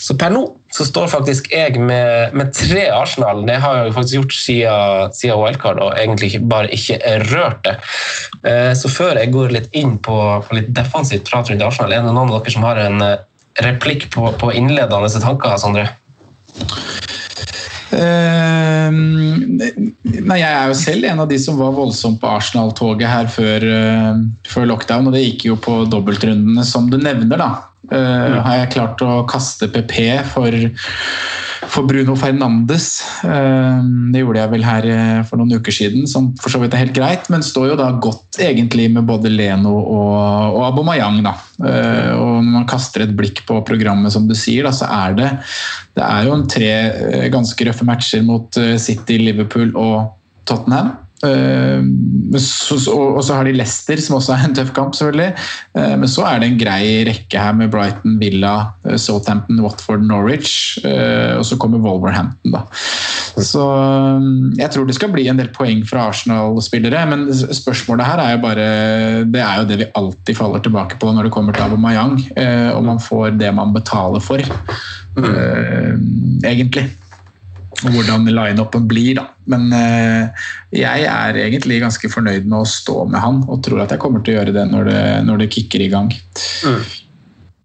[0.00, 3.42] Så per nå så står faktisk jeg med, med tre Arsenal.
[3.48, 7.00] Det har jeg faktisk gjort siden, siden wildcard og egentlig bare ikke
[7.32, 7.74] rørt det.
[8.48, 12.06] Eh, Så før jeg går litt inn på, på litt defensivt prat rundt Arsenal, er
[12.06, 13.18] det noen av dere som har en eh,
[13.60, 15.88] replikk på, på innledende tanker, Sondre?
[17.92, 23.28] Uh, nei, jeg er jo selv en av de som var voldsomt på Arsenal-toget her
[23.32, 27.36] før, uh, før lockdown, og det gikk jo på dobbeltrundene, som du nevner.
[27.36, 27.50] da.
[27.90, 29.96] Eh, Har jeg klart å kaste PP
[30.30, 30.54] for,
[31.72, 33.00] for Bruno Fernandes?
[33.26, 33.82] Uh,
[34.14, 36.84] det gjorde jeg vel her eh, for noen uker siden, som for så vidt er
[36.84, 41.20] helt greit, men står jo da godt egentlig med både Leno og, og Abomayang.
[41.26, 41.34] da.
[41.58, 45.18] Uh, og når man kaster et blikk på programmet, som du sier, da, så er
[45.18, 45.30] det
[45.98, 46.72] det er jo en tre
[47.34, 50.14] ganske røffe matcher mot City, Liverpool og
[50.48, 50.94] Tottenham.
[51.22, 51.82] Eh,
[52.32, 55.32] og så har de Leicester, som også er en tøff kamp, selvfølgelig.
[55.78, 60.02] Eh, Men så er det en grei rekke her med Brighton, Villa, eh, Southampton, Watford,
[60.02, 60.78] Norwich.
[60.82, 62.66] Og så kommer Wolverhampton, da.
[63.40, 63.62] Så
[64.58, 68.42] jeg tror det skal bli en del poeng fra Arsenal-spillere, men spørsmålet her er jo
[68.42, 68.66] bare
[69.32, 72.70] Det er jo det vi alltid faller tilbake på når det kommer til Aubameyang, eh,
[72.76, 75.96] om man får det man betaler for, eh,
[77.78, 77.94] egentlig.
[77.96, 79.28] hvordan line-upen blir, da.
[79.52, 83.94] Men eh, jeg er egentlig ganske fornøyd med å stå med han, og tror at
[83.94, 86.12] jeg kommer til å gjøre det når det, når det kicker i gang.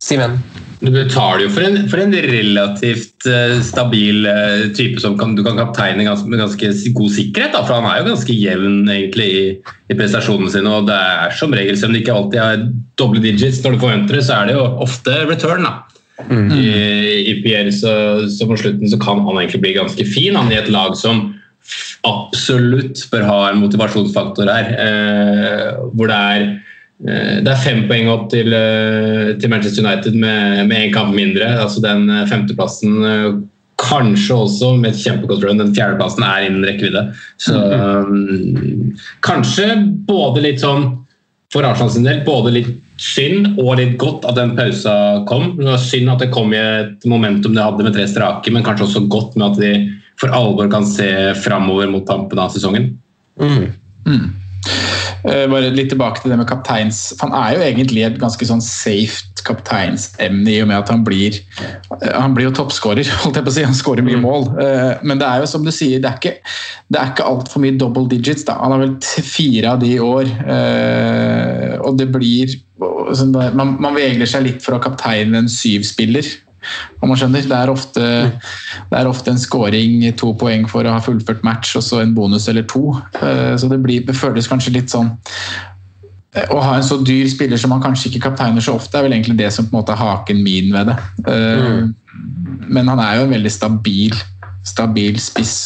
[0.03, 0.39] Simen?
[0.77, 5.41] Du betaler jo for en, for en relativt eh, stabil eh, type som kan, du
[5.45, 7.55] kan kapteine gans, med ganske god sikkerhet.
[7.55, 9.45] Da, for han er jo ganske jevn egentlig i,
[9.89, 10.69] i prestasjonene sine.
[10.69, 12.67] og det er som regel, Selv om det ikke alltid er
[13.01, 15.65] doble digits når du forventer det, så er det jo ofte return.
[15.65, 15.86] da.
[16.25, 16.69] I,
[17.29, 17.91] I Pierre så,
[18.31, 20.37] så på slutten så kan han egentlig bli ganske fin.
[20.37, 21.27] Han i et lag som
[22.07, 24.71] absolutt bør ha en motivasjonsfaktor her.
[24.81, 26.47] Eh, hvor det er
[27.05, 31.45] Eh, Det er fem poeng opp til, eh, til Manchester United med én kamp mindre.
[31.45, 35.57] altså Den eh, femteplassen kanskje også med et kjempegodt run.
[35.57, 37.13] Den fjerdeplassen er innen rekkevidde.
[37.37, 41.05] Så um, kanskje både litt sånn
[41.53, 42.71] for Arsenal sin del både litt
[43.01, 44.95] synd og litt godt at den pausa
[45.29, 45.51] kom.
[45.59, 48.65] Det var synd at det kom i et momentum de hadde med tre strake, men
[48.65, 49.71] kanskje også godt med at de
[50.17, 51.07] for alvor kan se
[51.43, 52.95] framover mot tampen av sesongen.
[55.27, 58.61] Eh, bare litt tilbake til det med kapteins Han er jo egentlig et ganske sånn
[58.63, 63.45] safe kapteinsemne i og med at han blir eh, Han blir jo toppskårer, holdt jeg
[63.47, 63.65] på å si.
[63.67, 64.49] Han skårer mye mål.
[64.61, 66.35] Eh, Men det er jo som du sier, det er ikke,
[66.93, 68.45] det er ikke altfor mye double digits.
[68.47, 68.57] Da.
[68.61, 70.29] Han har vel fire av de i år.
[70.57, 72.57] eh, Og det blir
[73.17, 76.27] sånn Man, man vegler seg litt for å kapteine en syvspiller.
[76.99, 77.45] Om man skjønner.
[77.47, 78.03] Det er ofte,
[78.89, 82.11] det er ofte en scoring, to poeng for å ha fullført match, og så en
[82.17, 82.89] bonus eller to.
[83.13, 85.13] Så det, blir, det føles kanskje litt sånn
[86.35, 89.15] Å ha en så dyr spiller som man kanskje ikke kapteiner så ofte, er vel
[89.15, 90.97] egentlig det som på en måte er haken min ved det.
[91.25, 91.93] Mm.
[92.67, 94.15] Men han er jo en veldig stabil,
[94.67, 95.57] stabil spiss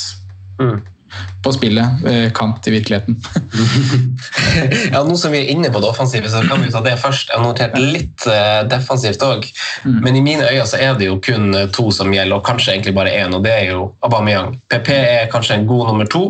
[1.41, 2.06] på spillet.
[2.06, 2.30] eh,
[2.62, 3.17] til i virkeligheten.
[4.91, 7.30] Ja, Nå som vi er inne på det offensive, så kan vi ta det først.
[7.32, 9.45] Jeg har notert litt eh, defensivt òg,
[9.86, 12.75] men i mine øyne så er det jo kun eh, to som gjelder, og kanskje
[12.75, 14.58] egentlig bare én, og det er jo Aubameyang.
[14.71, 16.23] PP er kanskje en god nummer to.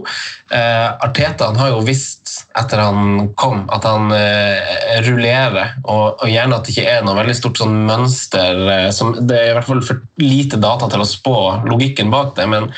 [0.54, 6.28] Eh, Arteta han har jo visst etter han kom at han eh, rullerer, og, og
[6.32, 8.62] gjerne at det ikke er noe veldig stort sånn mønster.
[8.78, 12.36] Eh, som, det er i hvert fall for lite data til å spå logikken bak
[12.38, 12.70] det, men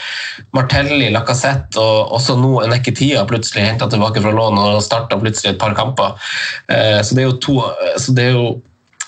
[0.56, 5.62] Martelli, Lacassette og også nå Eneketia plutselig henta tilbake fra lån og starta plutselig et
[5.62, 6.16] par kamper.
[6.72, 7.58] Eh, Så det er jo to
[8.00, 8.54] så det er jo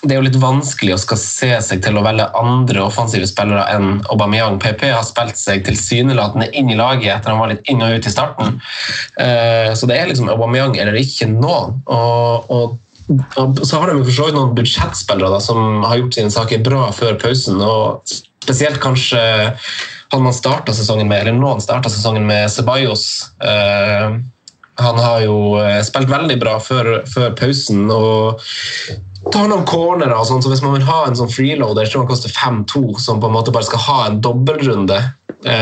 [0.06, 3.64] det er jo litt vanskelig å skal se seg til å velge andre offensive spillere
[3.72, 4.58] enn Aubameyang.
[4.62, 8.06] PP har spilt seg tilsynelatende inn i laget etter han var litt inn og ut
[8.06, 8.60] i starten.
[9.18, 11.80] Eh, Så det er liksom Aubameyang eller ikke noen.
[11.88, 16.30] Og, og så har de for så vidt noen budsjettspillere da, som har gjort sine
[16.34, 17.60] saker bra før pausen.
[17.62, 18.04] og
[18.46, 19.20] Spesielt kanskje
[20.12, 23.06] han man starta sesongen med, eller noen starta sesongen med Ceballos.
[23.42, 24.16] Eh,
[24.76, 27.86] han har jo eh, spilt veldig bra før, før pausen.
[27.90, 28.42] og
[29.32, 32.04] tar noen cornerer og sånn, så hvis man vil ha en sånn freeloader, jeg tror
[32.04, 35.00] han koster 5-2, som på en måte bare skal ha en dobbeltrunde,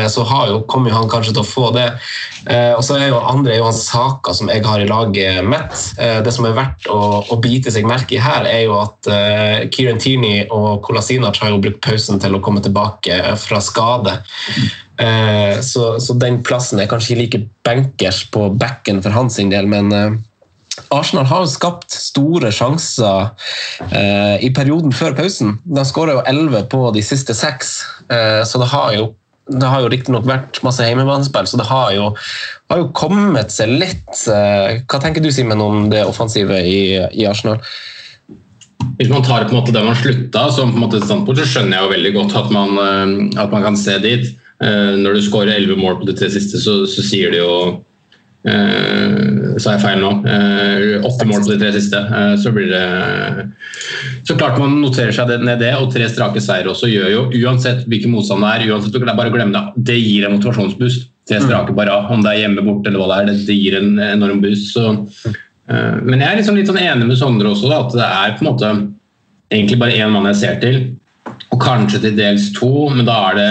[0.09, 1.87] så har jo, kommer han kanskje til å få det.
[2.49, 5.45] Eh, og så er jo andre er jo han saker som jeg har i laget
[5.45, 5.75] mitt.
[6.01, 6.99] Eh, det som er verdt å,
[7.31, 11.53] å bite seg merke i her, er jo at eh, Kieran Tierney og Kolasinac har
[11.53, 14.19] jo brukt pausen til å komme tilbake fra skade.
[15.01, 19.67] Eh, så, så den plassen er kanskje ikke like bankers på backen for hans del,
[19.67, 20.15] men eh,
[20.93, 23.29] Arsenal har jo skapt store sjanser
[23.89, 25.57] eh, i perioden før pausen.
[25.63, 27.77] De skåra jo 11 på de siste seks,
[28.11, 29.13] eh, så det har jo
[29.45, 32.07] det har jo riktignok vært masse heimebanespill, så det har jo,
[32.71, 34.07] har jo kommet seg litt.
[34.31, 37.61] Eh, hva tenker du, Simen, om det offensive i, i Arsenal?
[38.97, 42.13] Hvis man tar på en måte der man slutta, som så skjønner jeg jo veldig
[42.17, 44.33] godt at man, eh, at man kan se dit.
[44.63, 47.84] Eh, Når du skårer 11 mål på de tre siste, så, så sier det jo
[48.51, 50.11] eh, Sa jeg feil nå?
[50.19, 51.97] Åtte Åtte mål på de tre siste.
[51.97, 52.85] Uh, Så blir det
[54.27, 57.23] Så klart man noterer seg det ned det, og tre strake seire også gjør jo,
[57.45, 61.09] uansett hvilken motstand det er, uansett er bare å glemme det, det gir en motivasjonsboost.
[61.25, 63.77] Tre strake bare, om det er hjemme borte eller hva det er, det, det gir
[63.79, 64.73] en enorm boost.
[64.75, 64.91] Så,
[65.25, 68.35] eh, men jeg er liksom litt sånn enig med Sondre også, da, at det er
[68.35, 68.73] på en måte
[69.53, 70.79] egentlig bare én mann jeg ser til.
[71.53, 73.49] Og kanskje til dels to, men da er det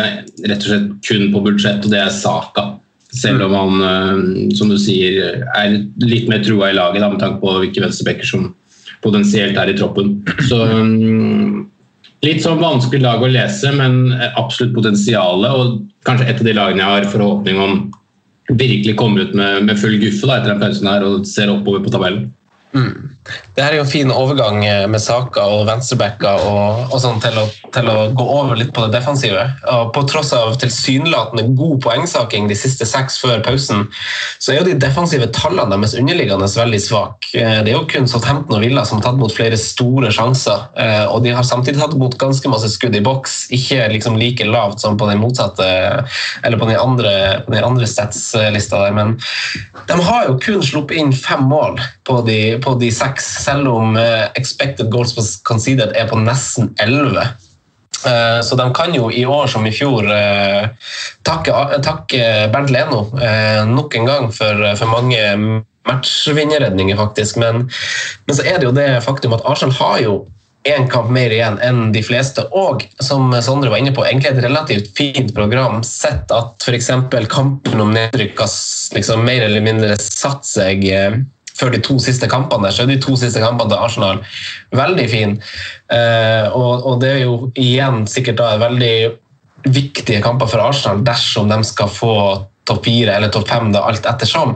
[0.50, 2.68] rett og slett kun på budsjett, og det er Saka.
[3.14, 7.22] Selv om han, eh, som du sier, er litt mer trua i laget da, med
[7.22, 8.48] tanke på hvilke venstrebacker som
[9.04, 10.16] potensielt er i troppen.
[10.48, 11.64] Så mm,
[12.24, 15.50] Litt sånn vanskelig lag å lese, men absolutt potensialet.
[15.52, 17.74] Og kanskje et av de lagene jeg har forhåpning om
[18.48, 21.84] virkelig kommer ut med, med full guffe da, etter den pausen her og ser oppover
[21.84, 22.30] på tabellen.
[22.72, 23.13] Mm.
[23.24, 27.20] Det her er jo en fin overgang eh, med Saka og venstrebacker og, og sånn
[27.22, 29.46] til, å, til, å, gå over litt på det defensive.
[29.70, 33.86] Og på tross av tilsynelatende god poengsaking de siste seks før pausen,
[34.42, 37.30] så er jo de defensive tallene deres underliggende veldig svake.
[37.40, 40.66] Eh, det er jo kun Southampton og Villa som har tatt mot flere store sjanser,
[40.76, 43.46] eh, og de har samtidig tatt mot ganske masse skudd i boks.
[43.56, 45.70] Ikke liksom like lavt som på den motsatte,
[46.44, 47.14] eller på den andre,
[47.46, 49.16] på den andre statslista der, men
[49.88, 53.96] de har jo kun sluppet inn fem mål på de, på de seks selv om
[54.00, 55.14] eh, expected goals
[55.46, 57.28] conceded er på nesten 11.
[58.04, 60.66] Eh, så de kan jo i år som i fjor eh,
[61.26, 63.06] takke, takke Bernt Leno
[63.70, 67.36] nok en gang for, for mange matchvinnerredninger, faktisk.
[67.36, 67.66] Men,
[68.26, 70.14] men, så er det jo det faktum at Arsenal har jo
[70.64, 72.46] én kamp mer igjen enn de fleste.
[72.56, 75.82] Og som Sondre var inne på, egentlig et relativt fint program.
[75.84, 76.90] Sett at f.eks.
[77.32, 78.40] kampen om nedrykk
[78.96, 80.88] liksom mer eller mindre satt seg
[81.58, 82.72] før de to siste kampene.
[82.72, 84.22] Så er de to siste kampene til Arsenal
[84.74, 85.52] veldig fine.
[85.92, 88.96] Eh, og, og, det er jo igjen sikkert da veldig
[89.64, 92.16] viktige kamper for Arsenal dersom de skal få
[92.64, 94.54] topp fire eller topp fem, alt ettersom.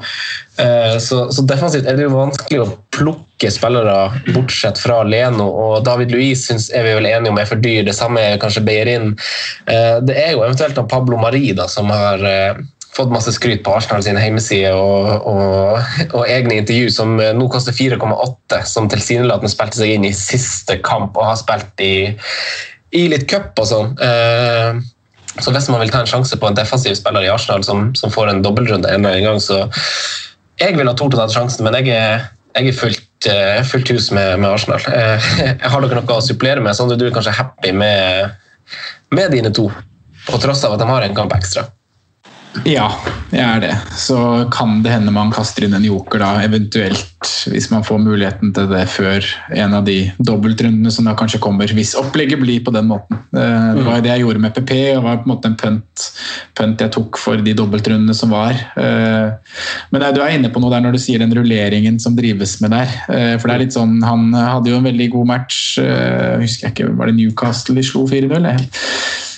[0.57, 3.97] Eh, så, så, defensivt er det jo vanskelig å plukke spillere
[4.33, 5.49] bortsett fra Leno.
[5.49, 7.85] Og David Luiz synes, er vi vel enige om er for dyr.
[7.87, 9.13] Det samme er kanskje Beirin.
[9.69, 12.65] Eh, det er jo eventuelt Pablo Mari da, som har eh,
[12.99, 15.79] fått masse skryt på Arsenal sine hjemmesider og, og,
[16.11, 21.17] og, egne intervju, som nå koster 4,8, som tilsynelatende spilte seg inn i siste kamp
[21.19, 21.95] og har spilt i,
[22.99, 23.93] i litt cup og sånn.
[24.03, 24.81] Eh,
[25.39, 28.11] så hvis man vil ta en sjanse på en defensiv spiller i Arsenal som, som
[28.11, 29.63] får en dobbeltrunde en gang, så
[30.59, 32.27] jeg ville ha tort å ta sjansen, men jeg er,
[32.59, 34.83] jeg er fullt, uh, fullt hus med, med Arsenal.
[34.83, 35.31] Uh,
[35.71, 36.75] har dere noe å supplere med?
[36.75, 38.35] At du er kanskje happy med,
[39.15, 39.69] med dine to,
[40.27, 41.69] på tross av at de har en kamp ekstra?
[42.69, 42.89] Ja,
[43.31, 43.75] jeg er det.
[43.97, 48.53] Så kan det hende man kaster inn en joker da, eventuelt, hvis man får muligheten
[48.55, 49.25] til det før
[49.59, 53.19] en av de dobbeltrundene som da kanskje kommer, hvis opplegget blir på den måten.
[53.35, 56.07] Eh, det var det jeg gjorde med PP, og var på en måte en pønt,
[56.59, 58.55] pønt jeg tok for de dobbeltrundene som var.
[58.79, 59.59] Eh,
[59.91, 62.77] men du er inne på noe der når du sier den rulleringen som drives med
[62.77, 62.97] der.
[63.11, 66.75] Eh, for det er litt sånn, Han hadde jo en veldig god match, husker jeg
[66.75, 68.47] ikke, var det Newcastle de slo 4-0?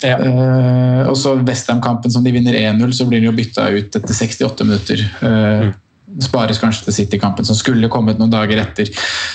[0.00, 0.16] Ja.
[0.16, 4.16] Uh, og så Westham-kampen som de vinner 1-0, så blir de jo bytta ut etter
[4.16, 5.02] 68 minutter.
[5.20, 5.78] Uh, mm
[6.18, 8.90] spares kanskje til City-kampen, som skulle kommet noen dager etter.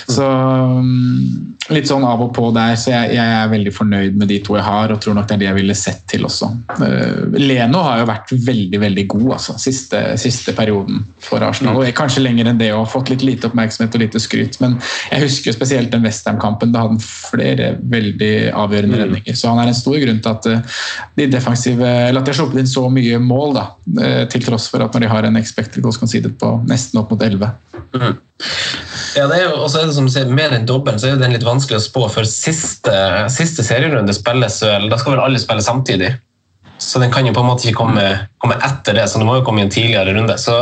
[0.08, 4.28] Så um, Litt sånn av og på der, så jeg, jeg, er veldig fornøyd med
[4.30, 6.50] de to jeg har, og tror nok det er de jeg ville sett til også.
[6.78, 11.74] Uh, Leno har jo vært veldig veldig god altså, siste, siste perioden for Arsenal.
[11.74, 11.80] Mm.
[11.80, 14.76] og Kanskje lenger enn det og fått litt lite oppmerksomhet og lite skryt, men
[15.10, 16.70] jeg husker spesielt den Westham-kampen.
[16.74, 19.02] Da hadde han flere veldig avgjørende mm.
[19.02, 19.40] redninger.
[19.40, 20.78] Så han er en stor grunn til at uh,
[21.18, 23.66] de defensive, eller at de har sluppet inn så mye mål, da,
[23.98, 27.12] uh, til tross for at når de har en expected goals conceded på nesten opp
[27.14, 27.50] mot 11.
[27.96, 28.14] Mm.
[29.16, 31.32] Ja, det er jo, også er det som sier, Mer enn dobbelen så er den
[31.32, 32.94] litt vanskelig å spå, for siste,
[33.32, 36.12] siste serierunde spilles vel Da skal vel alle spille samtidig.
[36.78, 38.04] Så den kan jo på en måte ikke komme,
[38.42, 40.36] komme etter det, så den må jo komme i en tidligere runde.
[40.40, 40.58] Så,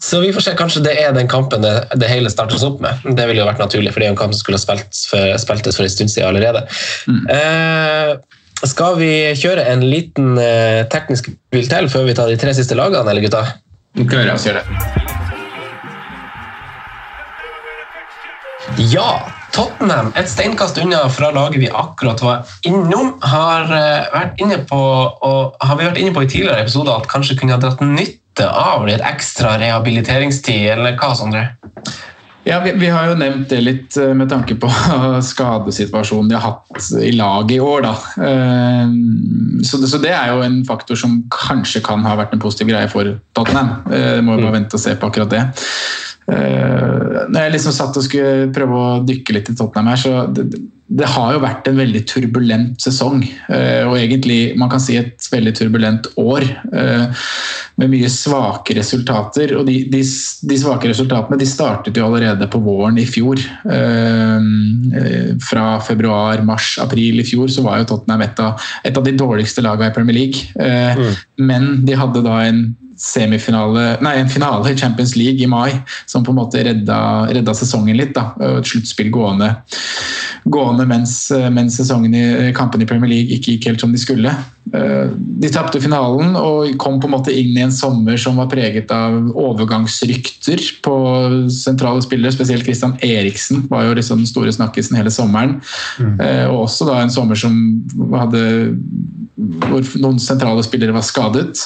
[0.00, 0.54] så, vi får se.
[0.56, 3.04] Kanskje det er den kampen det, det hele startes opp med.
[3.04, 5.02] Det ville jo vært naturlig, for det er jo en kamp som skulle ha spilt
[5.10, 6.64] for, spiltes for en stund siden allerede.
[7.10, 7.22] Mm.
[7.36, 12.56] Eh, skal vi kjøre en liten eh, teknisk bil til før vi tar de tre
[12.56, 13.44] siste lagene, eller gutta?
[14.04, 15.06] Klarer oss gjøre det.
[18.92, 19.22] Ja,
[19.54, 24.76] Tottenham, et steinkast unna fra laget vi akkurat var innom, har, eh, vært inne på,
[24.76, 28.44] og har vi vært inne på i tidligere episoder at kanskje kunne ha dratt nytte
[28.44, 31.46] av litt ekstra rehabiliteringstid, eller hva, Sondre?
[32.46, 34.68] Ja, vi, vi, har jo nevnt det litt eh, med tanke på
[35.30, 37.82] skadesituasjonen de har hatt i laget i år.
[37.88, 37.94] Da.
[38.28, 38.92] Eh,
[39.66, 42.70] så det, så det, er jo en faktor som kanskje kan ha vært en positiv
[42.70, 43.80] greie for Tottenham.
[43.90, 44.58] Det må jo bare mm.
[44.60, 45.42] vente og se på akkurat det.
[46.26, 50.46] Når jeg liksom satt og skulle prøve å dykke litt i Tottenham her, så
[50.86, 53.24] det, har jo vært en veldig turbulent sesong.
[53.48, 56.46] Uh, og egentlig man kan si et veldig turbulent år.
[56.72, 57.26] Uh,
[57.76, 59.52] med mye svake resultater.
[59.58, 63.42] Og de, de, de, svake resultatene de startet jo allerede på våren i fjor.
[65.46, 69.12] fra februar, mars, april i fjor så var jo Tottenham et av, et av de
[69.12, 70.48] dårligste lagene i Premier League.
[70.56, 71.20] Mm.
[71.50, 72.62] Men de hadde da en
[72.96, 75.76] semifinale, nei, en finale i Champions League i mai
[76.08, 76.98] som på en måte redda,
[77.32, 78.14] redda sesongen litt.
[78.16, 79.52] da, Et sluttspill gående,
[80.44, 81.16] gående mens,
[81.52, 84.32] mens, sesongen i kampen i Premier League ikke gikk helt som de skulle.
[84.74, 88.48] Eh, de tapte finalen og kom på en måte inn i en sommer som var
[88.50, 90.96] preget av overgangsrykter på
[91.52, 92.34] sentrale spillere.
[92.34, 95.58] Spesielt Christian Eriksen var jo liksom den store snakkisen hele sommeren.
[96.00, 96.16] Mm.
[96.16, 97.60] Eh, og også da en sommer som
[98.16, 98.42] hadde
[99.36, 101.58] hvor noen sentrale spillere var skadet.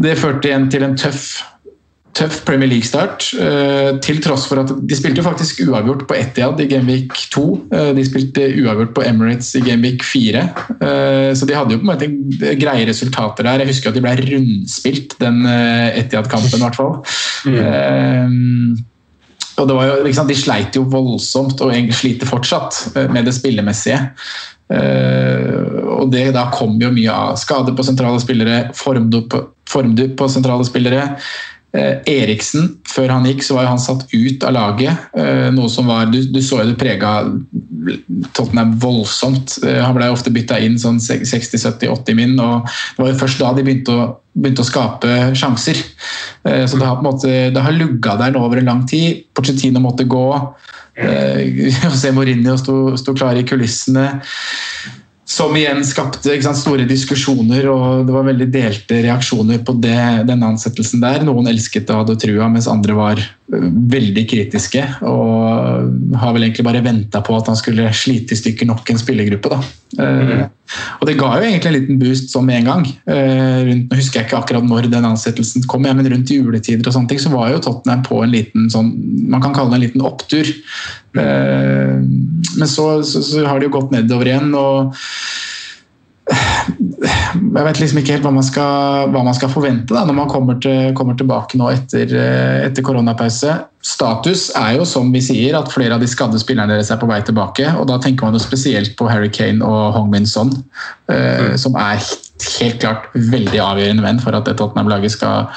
[0.00, 1.26] Det førte igjen til en tøff
[2.14, 3.24] tøff Premier League-start.
[3.42, 7.44] eh, Til tross for at de spilte faktisk uavgjort på Etihad i Gameweek 2.
[7.74, 10.44] eh, De spilte uavgjort på Emirates i Gameweek 4.
[10.80, 13.58] eh, Så de hadde jo på en måte greie resultater der.
[13.64, 17.02] Jeg husker at de ble rundspilt, den Etihad-kampen i hvert fall.
[17.50, 18.28] Eh,
[19.58, 24.00] og det var jo, liksom, De sleit jo voldsomt, og sliter fortsatt, med det spillemessige.
[24.72, 29.34] Eh, og det Da kom jo mye av skader på sentrale spillere, formdupp
[29.70, 31.10] på, sentrale spillere.
[31.74, 35.08] Eh, Eriksen, før han gikk, så var jo han satt ut av laget.
[35.18, 37.16] Eh, noe som var, Du, du så jo det prega
[38.32, 39.58] Tottenham voldsomt.
[39.64, 43.66] Han ble ofte bytta inn sånn 60-70-80 min, og det var jo først da de
[43.66, 44.06] begynte å,
[44.38, 45.82] begynte å skape sjanser.
[46.44, 49.26] Så det har, på en måte, det har lugga der nå over en lang tid.
[49.34, 50.24] Porcetino måtte gå.
[50.94, 54.20] Eh, José Mourinho sto, sto klar i kulissene.
[55.24, 60.44] Som igjen skapte sant, store diskusjoner, og det var veldig delte reaksjoner på det, den
[60.44, 61.24] ansettelsen der.
[61.24, 63.22] Noen elsket det og hadde trua, mens andre var
[63.52, 64.82] veldig kritiske.
[65.04, 69.00] Og har vel egentlig bare venta på at han skulle slite i stykker nok en
[69.00, 69.52] spillergruppe.
[69.52, 69.60] Da.
[70.04, 70.44] Eh,
[70.98, 72.86] og det ga jo egentlig en liten boost sånn med en gang.
[73.10, 76.88] Eh, rundt, nå husker jeg ikke akkurat når den ansettelsen kom, ja, men rundt juletider
[76.88, 78.92] og sånne ting, så var jo Tottenham på en liten sånn,
[79.30, 80.54] man kan kalle det en liten opptur.
[81.20, 84.54] Eh, men så, så, så har det jo gått nedover igjen.
[84.56, 84.96] og
[87.34, 90.30] jeg vet liksom ikke helt hva man skal, hva man skal forvente da, når man
[90.30, 93.58] kommer, til, kommer tilbake nå etter, eh, etter, koronapause.
[93.84, 97.08] Status er jo som vi sier at flere av de skadde spillerne deres er på
[97.10, 97.68] vei tilbake.
[97.76, 100.54] og Da tenker man jo spesielt på Harry Kane og Hong Min Son,
[101.12, 101.58] eh, mm.
[101.60, 102.00] som er
[102.60, 105.52] helt klart veldig avgjørende venn for at Tottenham-laget skal,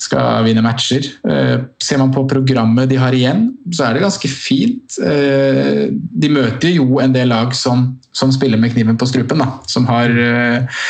[0.00, 1.06] skal, vinne matcher.
[1.28, 4.98] Eh, ser man på programmet de har igjen, så er det ganske fint.
[5.02, 9.50] Eh, de møter jo en del lag som, som spiller med kniven på strupen, da,
[9.70, 10.82] som har eh,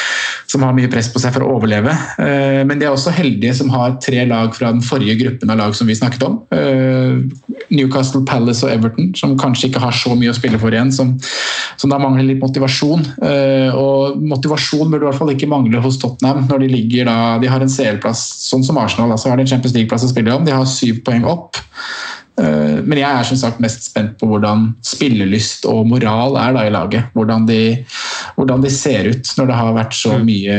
[0.51, 1.91] som har mye press på seg for å overleve.
[2.69, 5.73] Men de er også heldige som har tre lag fra den forrige gruppen av lag
[5.75, 6.37] som vi snakket om.
[7.75, 10.93] Newcastle, Palace og Everton, som kanskje ikke har så mye å spille for igjen.
[10.95, 11.17] Som,
[11.81, 13.03] som da mangler litt motivasjon.
[13.81, 17.51] Og motivasjon burde i hvert fall ikke mangle hos Tottenham når de ligger da De
[17.51, 20.45] har en CL-plass, sånn som Arsenal, altså har de en Champions League-plass å spille om.
[20.47, 21.61] De har syv poeng opp.
[22.35, 26.73] Men jeg er som sagt mest spent på hvordan spillelyst og moral er da i
[26.75, 27.13] laget.
[27.15, 27.61] Hvordan de,
[28.35, 30.57] hvordan de ser ut når det har vært så mye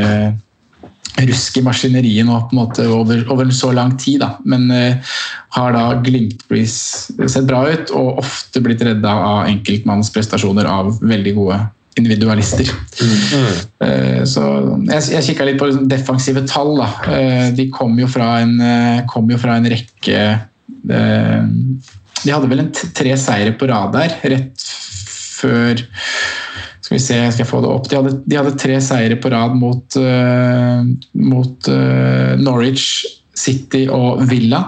[1.24, 4.22] rusk i maskineriet nå på en måte over, over så lang tid.
[4.24, 4.36] Da.
[4.48, 5.16] Men uh,
[5.58, 6.78] har da glimtvis
[7.16, 11.62] sett bra ut og ofte blitt redda av enkeltmannsprestasjoner av veldig gode
[12.00, 12.70] individualister.
[13.00, 13.46] Mm.
[13.80, 14.44] Uh, så
[14.90, 16.76] jeg, jeg kikka litt på liksom, defensive tall.
[16.82, 16.90] Da.
[17.08, 18.58] Uh, de kom jo fra en,
[19.12, 20.20] kom jo fra en rekke
[22.26, 24.66] de hadde vel en tre seire på rad der, rett
[25.36, 25.82] før
[26.86, 27.90] Skal vi se, skal jeg få det opp?
[27.90, 29.98] De hadde, de hadde tre seire på rad mot,
[31.18, 31.70] mot
[32.42, 34.62] Norwich, City og Villa.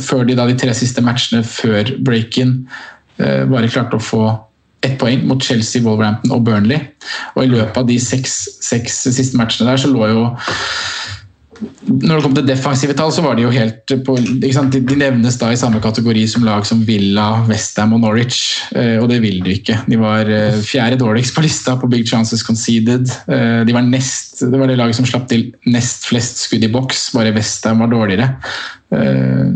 [0.00, 2.62] Før de da de tre siste matchene før break-in
[3.18, 4.24] bare klarte å få
[4.82, 6.80] ett poeng mot Chelsea, Wolverhampton og Burnley.
[7.36, 10.26] Og i løpet av de seks, seks siste matchene der så lå jo
[11.86, 14.50] når det kom til defensive tall, så var de jo helt på De
[14.98, 18.40] nevnes da i samme kategori som lag som Villa, Westham og Norwich,
[18.74, 19.78] eh, og det vil de ikke.
[19.86, 23.10] De var eh, fjerde dårligst på lista på Big Chances Conceded.
[23.28, 26.72] Eh, de var nest, det var det laget som slapp til nest flest skudd i
[26.72, 28.32] boks, bare Westham var dårligere.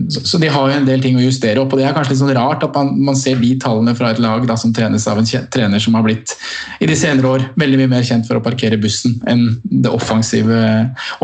[0.09, 2.21] Så de har jo en del ting å justere opp, og det er kanskje litt
[2.23, 5.21] sånn rart at man, man ser de tallene fra et lag da, som trenes av
[5.21, 6.33] en trener som har blitt
[6.81, 10.63] i de senere år veldig mye mer kjent for å parkere bussen enn det offensive,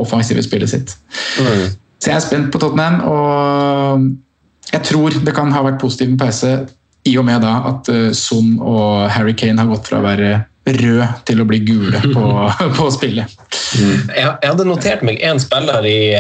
[0.02, 0.94] offensive spillet sitt.
[1.40, 1.72] Mm.
[2.02, 6.54] Så jeg er spent på Tottenham, og jeg tror det kan ha vært positiv pause
[7.08, 11.24] i og med da at Son og Harry Kane har gått fra å være rød
[11.26, 12.24] til å bli gule på,
[12.78, 13.30] på spillet.
[13.72, 14.10] Mm.
[14.14, 16.14] Jeg, jeg, hadde notert meg én spiller i,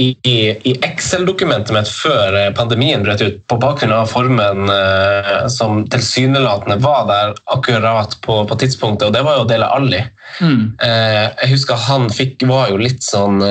[0.00, 6.78] i, i Excel-dokumentet mitt før pandemien brøt ut, på bakgrunn av formen uh, som tilsynelatende
[6.84, 10.00] var der akkurat på, på, tidspunktet, og det var jo Dele Alli.
[10.40, 10.62] Mm.
[10.80, 13.42] Jeg husker han fikk, var jo litt sånn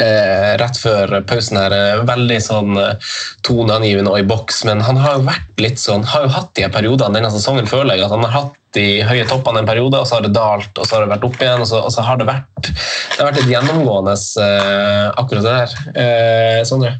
[0.00, 1.74] Eh, rett før pausen her.
[2.08, 2.78] Veldig sånn
[3.44, 6.64] toneangivende og i boks, men han har jo vært litt sånn, har jo hatt de
[6.72, 8.06] periodene denne sesongen, føler jeg.
[8.06, 10.88] at han har hatt de høye toppene en periode, og så har det dalt, og
[10.88, 11.60] så har det vært opp igjen.
[11.60, 12.70] Og så, og så har det vært
[13.12, 15.74] det har vært litt gjennomgående eh, akkurat det der.
[15.92, 16.96] Eh, Sondre?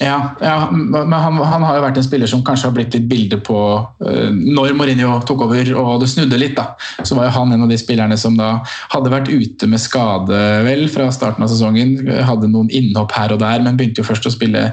[0.00, 3.08] Ja, ja, men han, han, har jo vært en spiller som kanskje har blitt litt
[3.10, 6.72] bilde på uh, Når Mourinho tok over og det snudde litt, da,
[7.06, 8.54] så var jo han en av de spillerne som da
[8.94, 12.08] hadde vært ute med skade vel fra starten av sesongen.
[12.26, 14.68] Hadde noen innhopp her og der, men begynte jo først å spille,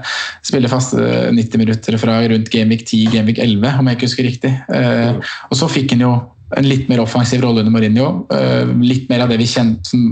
[0.46, 4.54] spille faste 90 minutter fra rundt Gameweek 10, Gameweek 11, om jeg ikke husker riktig.
[4.72, 6.14] Uh, og så fikk han jo
[6.58, 8.08] en litt mer offensiv rolle under Mourinho.
[8.34, 10.06] Eh, litt mer av det vi kjent, som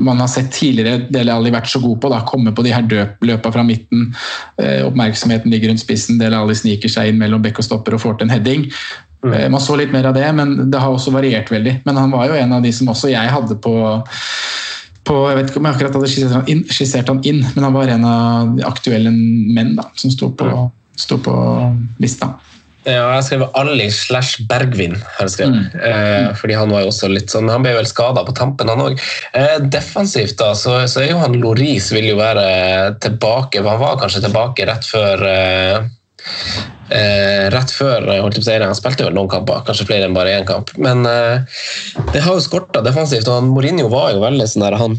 [0.00, 2.10] man har sett tidligere, Dele Alli vært så god på.
[2.10, 2.86] da, Komme på de her
[3.26, 4.08] løpa fra midten.
[4.58, 6.18] Eh, oppmerksomheten ligger rundt spissen.
[6.18, 8.66] Dele Alli sniker seg inn mellom bekk og stopper og får til en heading.
[9.22, 9.32] Mm.
[9.32, 11.82] Eh, Man så litt mer av det, men det har også variert veldig.
[11.86, 13.76] Men han var jo en av de som også jeg hadde på
[15.10, 17.64] på, jeg vet ikke om jeg akkurat hadde skissert han, inn, skissert han inn, men
[17.66, 20.50] han var en av de aktuelle menn da, som sto på,
[20.94, 21.34] sto på
[22.02, 22.34] lista.
[22.86, 24.94] Ja, jeg har skrevet Ali slash Bergvin.
[24.96, 25.74] har jeg skrevet.
[25.84, 28.80] Eh, fordi Han var jo også litt sånn, han ble vel skada på tampen, han
[28.80, 29.00] òg.
[29.36, 33.60] Eh, defensivt da, så, så er jo han Loris vil jo være tilbake.
[33.66, 35.76] Han var kanskje tilbake rett før eh,
[36.88, 39.88] eh, Rett før eh, holdt jeg på å si, Han spilte vel noen kamper, kanskje
[39.90, 40.72] flere enn bare én kamp.
[40.80, 41.60] Men eh,
[42.14, 43.28] det har jo skorta defensivt.
[43.28, 44.96] og han, Mourinho var jo veldig sånn der, han,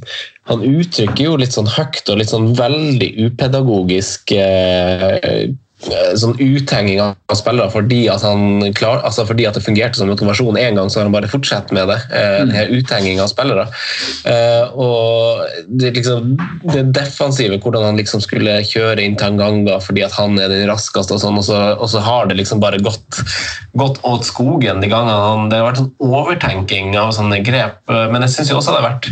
[0.54, 5.50] han uttrykker jo litt sånn høyt og litt sånn veldig upedagogisk eh,
[6.20, 10.60] sånn uthenging av spillere fordi at, han klar, altså fordi at det fungerte som motivasjon
[10.60, 11.98] én gang, så har han bare fortsatt med det.
[12.14, 13.66] Eh, denne uthenging av spillere.
[14.30, 16.36] Eh, og det, liksom,
[16.70, 21.18] det defensive, hvordan han liksom skulle kjøre inn Tanganga fordi at han er den raskeste,
[21.18, 23.22] og sånn, og så, og så har det liksom bare gått,
[23.80, 28.28] gått åt skogen de gangene Det har vært sånn overtenking av sånne grep, eh, men
[28.28, 29.12] jeg syns også det har vært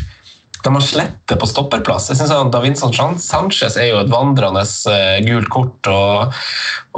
[0.63, 2.09] de har slettet på stopperplass.
[2.11, 5.89] Jeg synes at Davinson Sanchez er jo et vandrende uh, gult kort.
[5.91, 6.39] Og,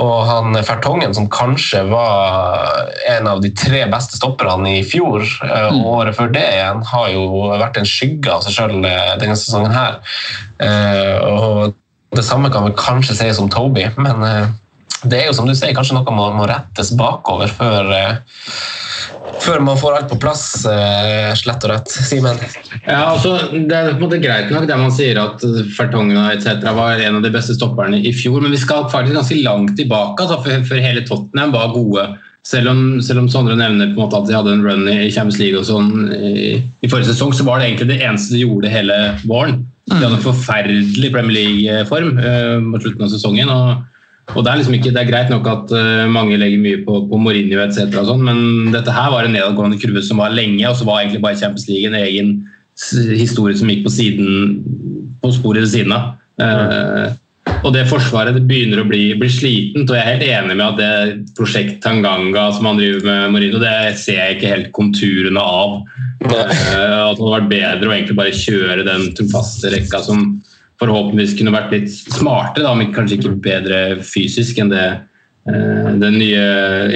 [0.02, 5.70] og han Fertongen, som kanskje var en av de tre beste stopperne i fjor, uh,
[5.70, 9.76] og året før det igjen, har jo vært en skygge av seg sjøl denne sesongen
[9.76, 10.02] her.
[10.62, 11.72] Og
[12.18, 14.26] det samme kan vi kanskje sies om Toby, men
[15.04, 17.90] det er jo som du sier, kanskje noe må, må rettes bakover før
[19.42, 21.94] før man får alt på plass, eh, slett og rett.
[22.10, 22.40] Simen?
[22.86, 25.44] Ja, altså, det er på en måte greit nok det man sier at
[25.76, 26.66] Fertongen etc.
[26.78, 30.26] var en av de beste stopperne i fjor, men vi skal faktisk ganske langt tilbake
[30.26, 32.06] altså, før hele Tottenham var gode.
[32.46, 35.12] Selv om, selv om Sondre nevner på en måte at de hadde en run i
[35.14, 38.42] Champions League og sånn i, i, forrige sesong, så var det egentlig det eneste de
[38.42, 38.98] gjorde hele
[39.30, 39.60] våren.
[39.92, 43.54] De hadde en forferdelig Premier League-form uh, mot slutten av sesongen.
[43.54, 43.91] og
[44.36, 47.02] og det er, liksom ikke, det er greit nok at uh, mange legger mye på,
[47.10, 50.78] på Mourinho etc., sånt, men dette her var en nedadgående kurve som var lenge, og
[50.80, 52.36] så var egentlig bare Champions League en egen
[53.18, 54.62] historie som gikk på siden
[55.22, 56.14] på sporet ved siden av.
[56.42, 57.12] Uh,
[57.62, 60.66] og det forsvaret det begynner å bli, bli slitent, og jeg er helt enig med
[60.68, 65.44] at det prosjekt Tanganga som han driver med Mourinho, det ser jeg ikke helt konturene
[65.44, 65.82] av.
[66.22, 70.26] Uh, at det hadde vært bedre å egentlig bare kjøre den trofaste rekka som
[70.82, 76.18] forhåpentligvis kunne vært litt smartere, da, men kanskje ikke bedre fysisk enn det uh, den
[76.18, 76.44] nye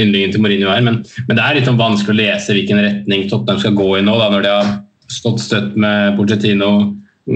[0.01, 0.83] yndlingen til Mourinho er.
[0.85, 4.03] Men, men, det er litt sånn vanskelig å lese hvilken retning Tottenham skal gå i
[4.05, 4.75] nå, da, når de har
[5.11, 6.71] stått støtt med Porcettino,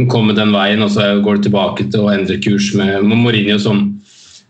[0.09, 3.87] kommet den veien, og så går de tilbake til å endre kurs med Mourinho som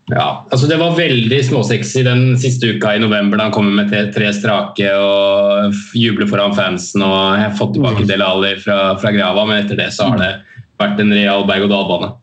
[0.10, 3.92] ja, altså Det var veldig småsexy den siste uka i november da han kommer med
[3.92, 8.96] tre, tre strake og jubler foran fansen og jeg har fått tilbake Del Ali fra,
[8.98, 10.32] fra grava, men etter det så har det
[10.80, 12.14] vært en real berg-og-dal-bane.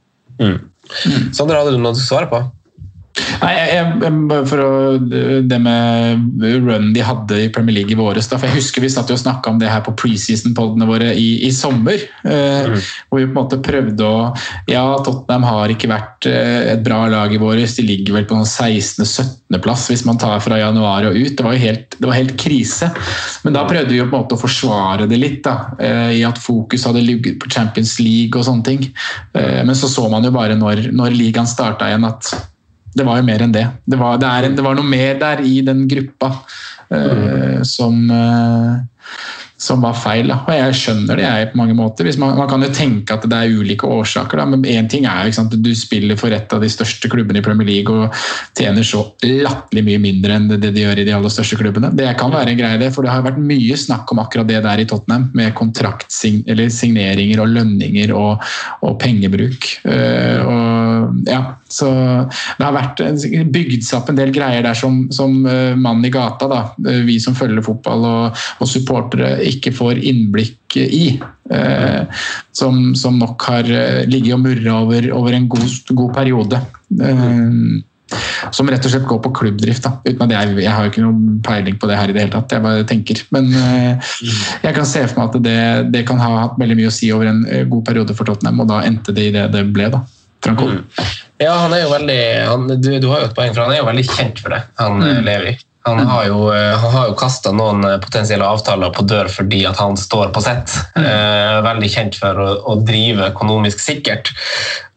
[0.41, 0.59] Mm.
[1.35, 2.41] Sander, hadde du noe å svare på?
[3.47, 4.71] Nei, jeg, jeg, for å,
[5.47, 9.13] Det med run de hadde i Premier League i våres for Jeg husker vi satt
[9.15, 12.01] og snakka om det her på preseason-podene våre i, i sommer.
[12.27, 12.77] Eh, mm.
[13.09, 14.17] Hvor vi på en måte prøvde å
[14.71, 17.77] Ja, Tottenham har ikke vært eh, et bra lag i våres.
[17.79, 21.37] De ligger vel på 16.-17.-plass hvis man tar fra januar og ut.
[21.39, 22.91] Det var jo helt, det var helt krise.
[23.47, 25.43] Men da prøvde vi på en måte å forsvare det litt.
[25.47, 28.91] da, eh, I at fokus hadde ligget på Champions League og sånne ting.
[29.37, 32.35] Eh, men så så man jo bare når, når ligaen starta igjen at
[32.97, 33.67] det var jo mer enn det.
[33.85, 36.33] Det var, det, en, det var noe mer der i den gruppa
[36.93, 38.81] uh, som, uh,
[39.57, 40.29] som var feil.
[40.35, 42.09] Og jeg skjønner det jeg på mange måter.
[42.21, 45.31] Man, man, kan jo tenke at det er ulike årsaker, da, men én ting er
[45.31, 48.13] jo at du spiller for et av de største klubbene i Premier League og
[48.59, 51.93] tjener så latterlig mye mindre enn det de gjør i de aller største klubbene.
[51.97, 54.61] Det kan være en greie, det, for det har vært mye snakk om akkurat det
[54.67, 58.45] der i Tottenham, med kontraktssigneringer og lønninger og,
[58.85, 59.71] og pengebruk.
[59.87, 61.41] Uh, og, ja,
[61.73, 63.01] så det har vært
[63.53, 65.33] bygd seg opp en del greier der som, som
[65.81, 66.61] mann i gata, da,
[67.07, 71.17] vi som følger fotball og, og supportere, ikke får innblikk i.
[71.51, 72.23] Eh,
[72.57, 73.69] som, som, nok har
[74.09, 76.63] ligget og murra over, over, en god, god periode.
[77.01, 77.61] Eh,
[78.55, 79.87] som rett og slett går på klubbdrift.
[79.87, 79.97] Da.
[80.07, 82.35] Uten at jeg, jeg har jo ikke noen peiling på det her i det hele
[82.35, 82.57] tatt.
[82.57, 83.23] jeg bare tenker.
[83.35, 84.13] Men eh,
[84.67, 85.63] jeg kan se for meg at det,
[85.95, 88.71] det, kan ha hatt veldig mye å si over en god periode for Tottenham, og
[88.71, 89.91] da endte det i det det ble.
[89.95, 90.05] da.
[90.47, 90.69] Franco.
[91.41, 93.83] Ja, han er jo veldig han, du, du, har jo et poeng, for han er
[93.83, 95.25] jo veldig kjent for det, han mm.
[95.27, 95.57] Levi.
[95.87, 99.79] Han har jo, eh, han jo kasta noen eh, potensielle avtaler på dør fordi at
[99.79, 100.75] han står på sett.
[100.97, 101.05] Mm.
[101.63, 104.31] veldig kjent for å, å drive økonomisk sikkert,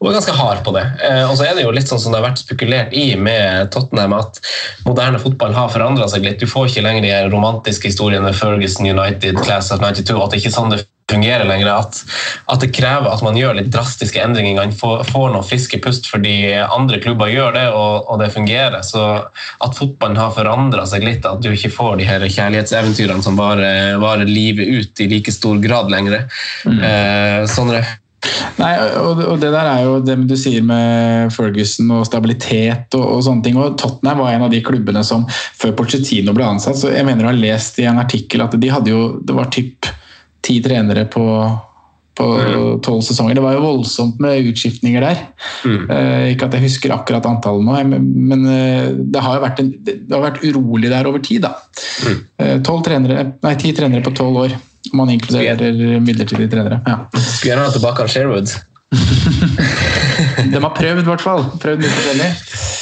[0.00, 0.84] og er ganske hard på det.
[1.06, 3.70] Eh, og så er det jo litt sånn som det har vært spekulert i med
[3.74, 4.40] Tottenham, at
[4.86, 6.40] moderne fotball har forandra seg litt.
[6.42, 10.50] Du får ikke lenger de romantiske historiene Ferguson United, Class of 92, at det ikke
[10.52, 11.70] er sånn det fungerer lenger.
[11.74, 12.00] At,
[12.52, 14.58] at det krever at man gjør litt drastiske endringer.
[14.60, 18.80] Man får, får noen friske pust fordi andre klubber gjør det, og, og det fungerer.
[18.86, 23.38] Så at fotballen har forandra seg litt, at du ikke får de her kjærlighetseventyrene som
[23.40, 26.22] varer, varer livet ut i like stor grad lenger.
[26.66, 27.84] Eh, Sondre?
[28.60, 33.04] Nei, og, og det der er jo det du sier med Ferguson og stabilitet og,
[33.16, 33.56] og sånne ting.
[33.56, 37.24] og Tottenham var en av de klubbene som før Pochettino ble ansatt, så jeg mener
[37.24, 39.79] du har lest i en artikkel at de hadde jo, det var typ
[40.44, 41.24] ti trenere på
[42.20, 43.34] på tolv sesonger.
[43.38, 45.20] Det var jo voldsomt med utskiftninger der.
[45.64, 45.82] Mm.
[45.94, 49.70] Eh, ikke at jeg husker akkurat antallet nå, men, eh, det, har jo vært en,
[49.86, 51.46] det har vært urolig der over tid.
[51.46, 51.54] da.
[52.04, 52.18] Mm.
[52.38, 54.56] Eh, 12 trenere, nei, Ti trenere på tolv år,
[54.90, 56.80] om man inkluderer midlertidige trenere.
[56.86, 56.98] Ja.
[57.14, 58.52] Skulle gjerne hatt tilbake Sherwood.
[60.50, 61.44] De har prøvd, i hvert fall.
[61.62, 62.28] Prøvd mye forskjellig.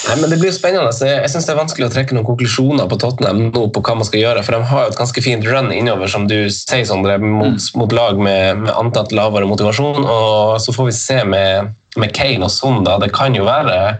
[0.09, 0.92] Nei, men Det blir spennende.
[0.94, 3.96] Jeg, jeg synes Det er vanskelig å trekke noen konklusjoner på Tottenham nå på hva
[3.98, 4.44] man skal gjøre.
[4.46, 7.92] For de har jo et ganske fint run innover, som du sier, Sondre, mot, mot
[7.96, 10.06] lag med, med antatt lavere motivasjon.
[10.06, 12.80] og Så får vi se med, med Kane og Son.
[12.86, 12.96] da.
[13.02, 13.98] Det kan jo være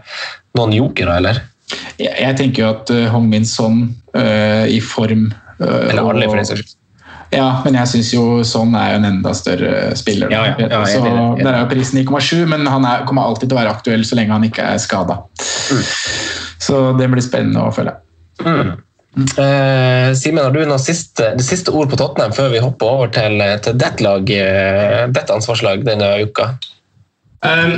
[0.57, 1.43] noen jokere, eller?
[1.99, 3.83] Jeg, jeg tenker jo at uh, Hong Min Son
[4.17, 5.29] uh, i form
[5.61, 6.78] uh, Eller alle, for den saks skyld.
[7.29, 10.31] Ja, men jeg syns jo sånn er jo en enda større spiller.
[10.33, 11.19] Ja, ja, ja, så er.
[11.43, 14.17] Der er jo prisen 9,7, men han er, kommer alltid til å være aktuell så
[14.17, 15.19] lenge han ikke er skada.
[15.69, 15.83] Mm.
[16.69, 17.99] Så det blir spennende å følge.
[19.19, 23.13] Eh, Simen, har du noe siste, det siste ord på Tottenham før vi hopper over
[23.13, 26.51] til, til ditt lag, eh, ditt ansvarslag denne uka?
[27.39, 27.77] Um,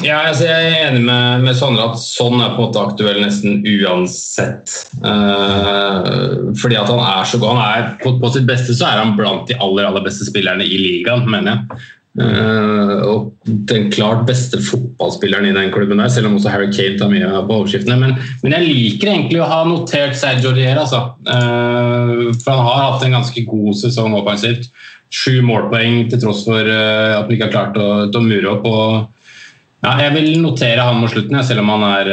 [0.00, 3.18] ja, altså jeg er enig med, med Sondre at sånn er på en måte aktuell
[3.20, 4.72] nesten uansett.
[5.04, 7.58] Uh, fordi at han er så god.
[7.58, 10.64] Han er, på, på sitt beste så er han blant de aller aller beste spillerne
[10.64, 11.82] i ligaen, mener jeg.
[12.12, 16.98] Uh, og den klart beste fotballspilleren i den klubben der, selv om også Harry Kane
[17.00, 17.96] tar mye på overskriftene.
[18.02, 21.00] Men, men jeg liker egentlig å ha notert Sergio Rier, altså.
[21.24, 24.68] Uh, for han har hatt en ganske god sesong offensivt.
[25.12, 28.68] Sju målpoeng til tross for uh, at han ikke har klart å, å mure opp.
[28.68, 32.12] Og ja, jeg vil notere han mot slutten, selv om han er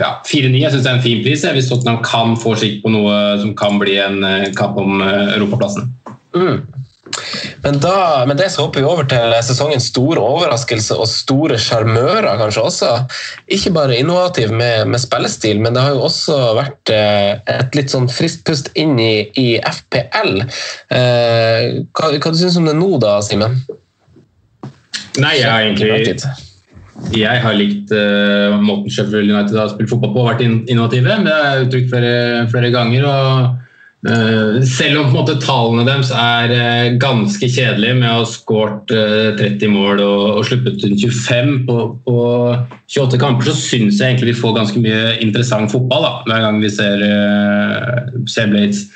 [0.00, 0.56] ja, 4-9.
[0.56, 3.52] Jeg syns det er en fin pris hvis Tottenham kan få skikk på noe som
[3.60, 4.24] kan bli en
[4.56, 5.92] kamp om europaplassen.
[6.34, 6.77] Mm.
[7.64, 12.30] Men da, med det så hopper vi over til sesongens store overraskelse og store sjarmører,
[12.40, 12.92] kanskje også.
[13.54, 17.92] Ikke bare innovativ med, med spillestil, men det har jo også vært eh, et litt
[17.94, 20.42] sånn friskt pust inn i, i FPL.
[20.94, 23.60] Eh, hva, hva du syns du om det nå, da, Simen?
[25.18, 26.36] Nei, jeg har egentlig
[27.14, 31.14] jeg har likt uh, måten Sheffield United har spilt fotball på og vært in innovative.
[31.22, 32.14] Det har jeg uttrykt flere,
[32.50, 33.06] flere ganger.
[33.06, 33.67] og
[33.98, 38.92] Selv om måte, tallene deres er uh, ganske kjedelige med å ha skåret
[39.40, 42.16] 30 mål og, og sluppet inn 25 på, på
[42.94, 46.62] 28 kamper, så syns jeg egentlig vi får ganske mye interessant fotball da, hver gang
[46.62, 47.02] vi ser,
[48.30, 48.86] ser Blades.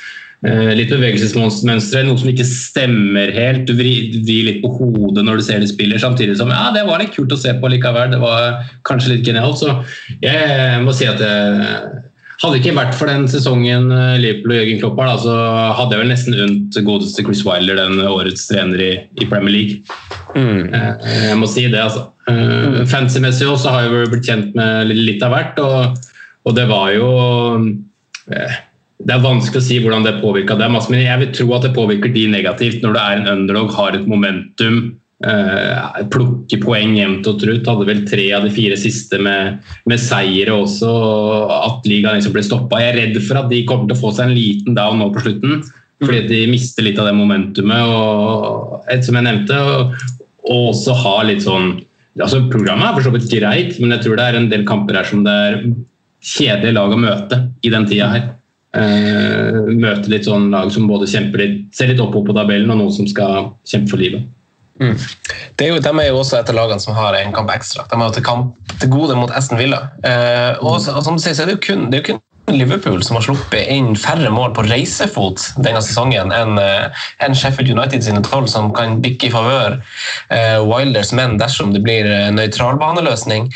[0.42, 3.62] Eh, litt bevegelsesmønstre, noe som ikke stemmer helt.
[3.68, 6.82] Du vrir, vri litt på hodet når du ser de spiller, samtidig som ja, det
[6.88, 8.10] var litt kult å se på likevel.
[8.10, 9.62] Det var kanskje litt genialt.
[9.62, 9.76] Så
[10.24, 12.02] jeg må si at jeg
[12.40, 15.36] hadde det ikke vært for den sesongen eh, Liverpool og Jørgen Klopp har, så
[15.78, 20.00] hadde jeg vel nesten unnt godeste Chris Wilder, den årets trener i, i Premier League.
[20.34, 20.72] Mm.
[20.72, 22.08] Jeg må si det, altså.
[22.26, 22.82] Mm.
[22.90, 26.04] Fancy-messig også har jeg blitt kjent med litt av hvert, og,
[26.48, 27.08] og det var jo
[28.32, 28.60] eh,
[29.02, 31.64] det er vanskelig å si hvordan det påvirka dem, altså, men jeg vil tro at
[31.66, 34.82] det påvirker de negativt når du er en underdog, har et momentum,
[35.28, 37.68] eh, plukke poeng jevnt og trutt.
[37.68, 39.60] Hadde vel tre av de fire siste med,
[39.90, 42.80] med seire også, og at ligaen liksom ble stoppa.
[42.82, 45.10] Jeg er redd for at de kommer til å få seg en liten down nå
[45.14, 45.62] på slutten,
[46.02, 47.86] fordi de mister litt av det momentumet.
[47.86, 49.96] og et som jeg nevnte, og,
[50.50, 51.74] og også ha litt sånn
[52.20, 54.98] altså Programmet er for så vidt greit, men jeg tror det er en del kamper
[54.98, 55.54] her som det er
[56.22, 58.26] kjedelige lag å møte i den tida her.
[58.72, 62.80] Uh, møte litt sånn lag som både kjemper litt, ser litt oppover på tabellen, og
[62.80, 64.28] noen som skal kjempe for livet.
[64.80, 64.96] Mm.
[65.60, 67.86] Er jo, de er jo også et av lagene som har en kamp ekstra.
[67.90, 69.84] De jo til, kamp, til gode mot Aston Villa.
[70.02, 72.22] Eh, og, og som du sier, så er det jo kun, det er jo kun
[72.50, 77.70] Liverpool som har sluppet inn færre mål på reisefot denne sesongen enn eh, enn Sheffield
[77.70, 83.46] United sine tolv, som kan bikke i favør eh, Wilders menn dersom det blir nøytralbaneløsning.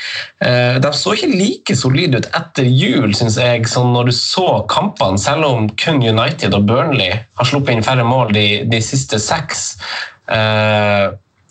[0.46, 4.62] Eh, de så ikke like solide ut etter jul, syns jeg, som når du så
[4.70, 9.18] kampene, selv om kun United og Burnley har sluppet inn færre mål de, de siste
[9.22, 9.72] seks.
[10.32, 11.04] Eh,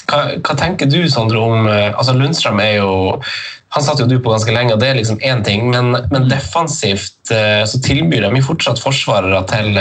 [0.05, 2.89] hva, hva tenker du, Sondre, om eh, altså Lundstrøm er jo,
[3.75, 6.27] han satt jo du på ganske lenge, og det er liksom én ting, men, men
[6.31, 9.79] defensivt eh, så tilbyr de fortsatt forsvarere til,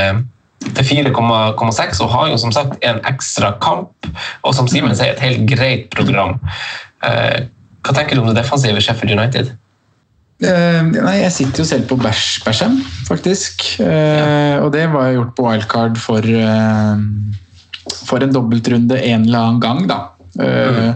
[0.71, 3.93] til 4,6 og har jo som sagt en ekstra kamp,
[4.43, 6.39] og som Simen sier, et helt greit program.
[7.05, 7.45] Eh,
[7.85, 9.53] Hva tenker du om det defensive Sheffield United?
[10.45, 13.63] Uh, nei, jeg sitter jo selv på Bæsj Bæsjem, faktisk.
[13.79, 14.59] ja.
[14.65, 17.05] Og det var jo gjort på wildcard for, eh,
[18.05, 20.01] for en dobbeltrunde en eller annen gang, da.
[20.41, 20.95] Eh,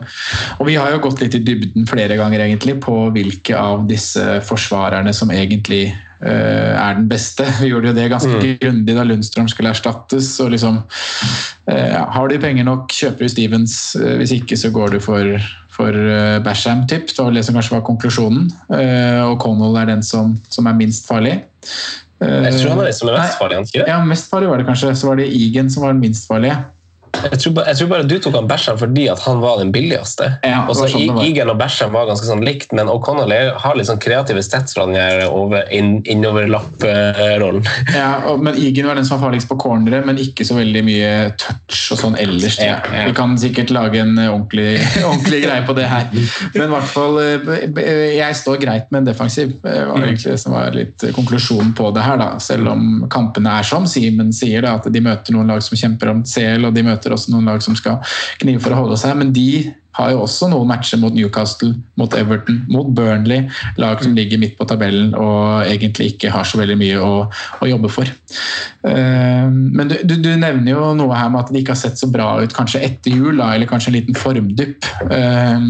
[0.58, 4.40] Og vi har jo gått litt i dybden flere ganger egentlig på hvilke av disse
[4.46, 7.46] forsvarerne som egentlig uh, er den beste.
[7.62, 10.32] Vi gjorde jo det ganske grundig da Lundstrøm skulle erstattes.
[10.42, 13.78] og liksom uh, Har du penger nok, kjøper du Stevens.
[13.94, 15.38] Hvis ikke så går du for,
[15.74, 15.94] for
[16.42, 17.12] Basham, tipp.
[17.12, 18.50] Det var det som kanskje var konklusjonen.
[19.28, 21.38] Og Connell er den som, som er minst farlig.
[22.18, 23.60] Jeg tror han er den som er mest farlig.
[23.60, 23.86] han ikke det?
[23.86, 24.96] ja, mest farlig var det kanskje.
[24.98, 26.58] Så var det Egan som var den minst farlige.
[27.18, 29.72] Jeg tror, bare, jeg tror bare du tok han Basham fordi at han var den
[29.74, 30.28] billigste.
[30.46, 31.18] Ja, og så sånn.
[31.24, 34.86] Egan og Basham var ganske sånn likt, men O'Connell har litt sånn kreative stats fra
[34.88, 37.66] den innoverlapp-rollen.
[37.94, 40.84] Ja, og, men Egan var den som var farligst på corneret, men ikke så veldig
[40.86, 42.58] mye touch og sånn ellers.
[42.62, 43.06] Ja, ja.
[43.08, 44.78] Vi kan sikkert lage en eh, ordentlig,
[45.08, 46.06] ordentlig greie på det her.
[46.54, 49.56] Men i hvert fall, eh, jeg står greit med en defensiv.
[49.64, 52.20] Det var egentlig det som var litt konklusjonen på det her.
[52.20, 52.30] da.
[52.42, 56.12] Selv om kampene er som Simen sier, da, at de møter noen lag som kjemper
[56.12, 58.00] om CL, og de møter også noen lag som skal
[58.42, 59.14] knive for å holde seg.
[59.20, 63.48] Men de har jo også noen matcher mot Newcastle, mot Everton, mot Burnley.
[63.82, 67.26] Lag som ligger midt på tabellen og egentlig ikke har så veldig mye å,
[67.62, 68.06] å jobbe for.
[68.86, 71.98] Eh, Men du, du, du nevner jo noe her med at de ikke har sett
[71.98, 74.86] så bra ut kanskje etter jul, eller kanskje en liten formdypp.
[75.10, 75.68] Eh,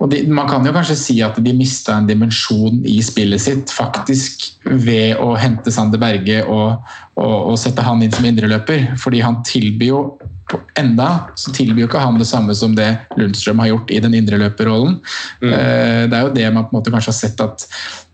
[0.00, 3.72] Og de, man kan jo kanskje si at de mista en dimensjon i spillet sitt
[3.72, 6.76] faktisk ved å hente Sander Berge og,
[7.20, 8.94] og sette han inn som indreløper.
[9.00, 10.02] Fordi han tilbyr jo
[10.80, 11.08] enda
[11.38, 14.96] så tilbyr jo ikke han det samme som det Lundstrøm har gjort i den indreløperrollen.
[15.42, 15.52] Mm.
[16.10, 17.66] Det er jo det man på en måte kanskje har sett at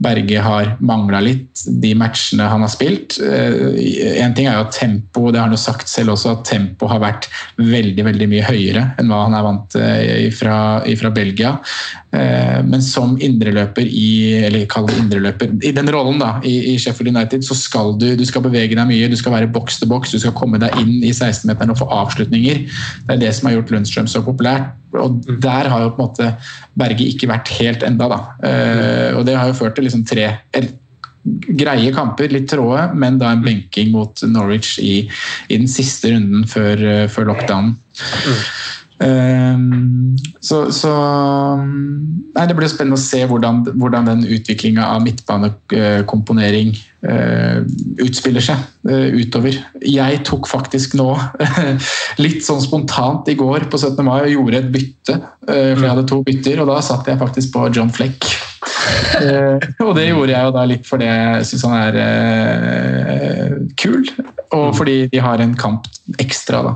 [0.03, 3.19] Berge har mangla litt de matchene han har spilt.
[3.23, 6.45] Eh, En ting er jo at tempo, det har han jo sagt selv også, at
[6.49, 10.59] tempo har vært veldig veldig mye høyere enn hva han er vant til fra,
[11.01, 11.55] fra Belgia.
[12.13, 16.77] Eh, Men som indreløper i eller kall det indreløper, i den rollen da, i, i
[16.83, 19.91] Sheffield United, så skal du, du skal bevege deg mye, du skal være boks til
[19.93, 22.65] boks, du skal komme deg inn i 16-meteren og få avslutninger.
[23.07, 24.71] Det er det som har gjort Lundstrøm så populær.
[24.97, 26.33] Og der har jo på en måte
[26.79, 28.21] Berge ikke vært helt enda, da.
[28.49, 30.31] Eh, Og det har jo ført til liksom tre
[31.27, 35.09] greie kamper, litt tråde, men da en benking mot Norwich i,
[35.51, 37.75] i den siste runden før, eh, før lockdownen.
[38.97, 40.91] Um, så, så
[41.61, 46.71] nei, Det blir spennende å se hvordan, hvordan den utviklinga av midtbanekomponering
[47.05, 47.61] uh,
[48.03, 49.59] utspiller seg uh, utover.
[49.85, 51.11] Jeg tok faktisk nå,
[52.25, 54.01] litt sånn spontant i går på 17.
[54.07, 55.19] mai, og gjorde et bytte.
[55.21, 58.31] uh, for jeg hadde to bytter, og da satt jeg faktisk på John Fleck.
[59.85, 61.95] Og det gjorde jeg jo da litt fordi jeg syns han er
[63.79, 64.09] kul,
[64.57, 65.87] og fordi de har en kamp
[66.23, 66.63] ekstra.
[66.67, 66.73] da.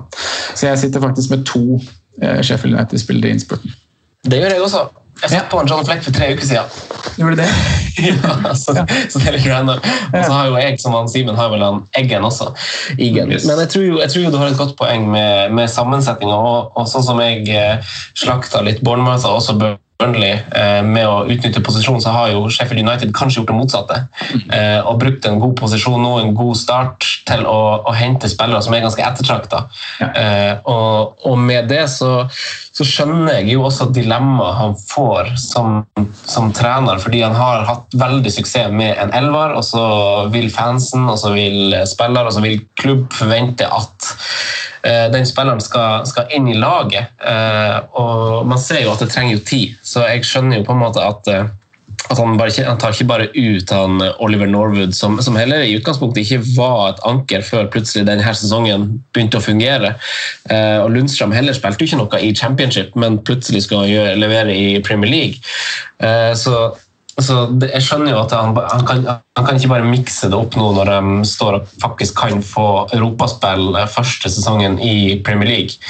[0.55, 1.81] Så jeg sitter faktisk med to
[2.23, 3.77] eh, Sheffield United spiller i innspurten.
[4.27, 4.89] Det gjør jeg også.
[5.21, 6.77] Jeg satt på en sånn flekk for tre uker siden.
[7.21, 7.49] Gjorde det?
[8.07, 8.73] ja, så,
[9.13, 9.83] så det er litt random.
[9.83, 12.55] Og så har jo jeg, som han Simen, har vel han Eggen også.
[12.97, 13.33] Igen.
[13.35, 13.45] Yes.
[13.49, 16.41] Men jeg tror, jo, jeg tror jo du har et godt poeng med, med sammensetninga.
[16.41, 21.25] Og, og sånn som jeg eh, slakta litt Bournemouth og også Burnley eh, med å
[21.31, 23.99] utnytte posisjonen, så har jo Sheffield United kanskje gjort det motsatte.
[24.53, 28.63] Eh, og brukt en god posisjon nå, en god start, til å, å hente spillere
[28.65, 29.65] som er ganske ettertrakta.
[30.01, 32.27] Eh, og, og med det så,
[32.77, 35.83] så skjønner jeg jo også dilemmaet han får som,
[36.25, 39.85] som trener, fordi han har hatt veldig suksess med en elver, og så
[40.33, 44.11] vil fansen, og så vil spiller, og så vil klubb forvente at
[44.83, 47.13] den spilleren skal, skal inn i laget.
[47.21, 50.77] Eh, og man ser jo at det trenger jo tid, så jeg skjønner jo på
[50.77, 51.49] en måte at eh,
[52.09, 55.77] at han, bare, han tar ikke bare ut han Oliver Norwood, som, som heller i
[55.79, 59.93] utgangspunktet ikke var et anker før plutselig denne sesongen begynte å fungere.
[60.51, 64.55] Eh, og Lundstrøm heller spilte jo ikke noe i championship, men plutselig skal han levere
[64.57, 65.53] i Premier League.
[66.03, 66.71] Eh, så
[67.25, 69.05] så det, jeg skjønner jo at han, han, kan,
[69.39, 72.69] han kan ikke bare mikse det opp nå når de står og faktisk kan få
[72.97, 75.81] europaspill eh, første sesongen i Premier League.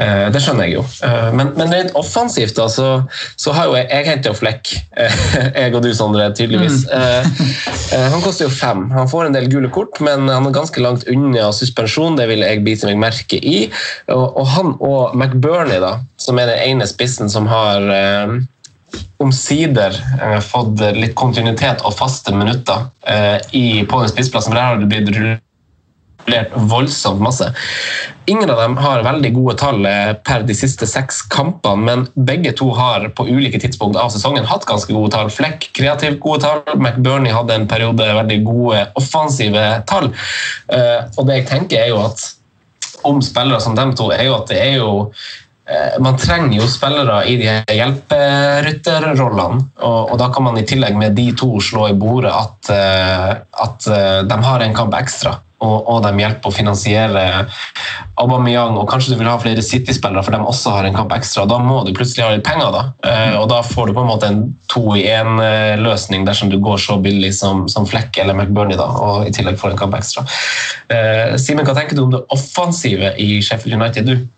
[0.00, 0.82] Eh, det skjønner jeg jo.
[1.04, 2.86] Eh, men, men rent offensivt da, så,
[3.40, 4.72] så har jo jeg, jeg henter jo Flekk.
[5.62, 6.86] Jeg og du, Sondre, tydeligvis.
[6.92, 7.28] Eh,
[7.92, 8.86] han koster jo fem.
[8.94, 12.16] Han får en del gule kort, men han er ganske langt unna suspensjon.
[12.18, 13.66] Det vil jeg bite meg merke i.
[14.12, 17.84] Og, og han og McBurney, da, som er den ene spissen som har
[19.22, 24.52] omsider eh, fått litt kontinuitet og faste minutter eh, i, på den spissplassen.
[24.52, 27.48] For der har det blitt rullert voldsomt masse.
[28.30, 32.54] Ingen av dem har veldig gode tall eh, per de siste seks kampene, men begge
[32.58, 35.32] to har på ulike tidspunkt av sesongen hatt ganske gode tall.
[35.34, 40.12] Fleck kreativt gode tall, McBurney hadde en periode veldig gode offensive tall.
[40.72, 42.30] Og det jeg tenker er jo at
[43.02, 44.90] om spillere som dem to, er jo at det er jo
[46.02, 51.14] man trenger jo spillere i de hjelperytterrollene, og, og, da kan man i tillegg med
[51.16, 52.72] de to slå i bordet at,
[53.62, 53.86] at
[54.26, 57.22] de har en kamp ekstra og, og, de hjelper å finansiere
[58.20, 61.46] Aubameyang, og kanskje du vil ha flere City-spillere, for de også har en kamp ekstra.
[61.48, 62.82] Da må du plutselig ha litt penger, da.
[63.08, 64.42] Eh, og da får du på en måte en
[64.72, 69.28] to i én-løsning dersom du går så billig som, som Fleck eller McBurney, da, og
[69.28, 70.26] i tillegg får en kamp ekstra.
[70.92, 74.30] Eh, Simen, hva tenker du om det offensive i Sheffield United, du?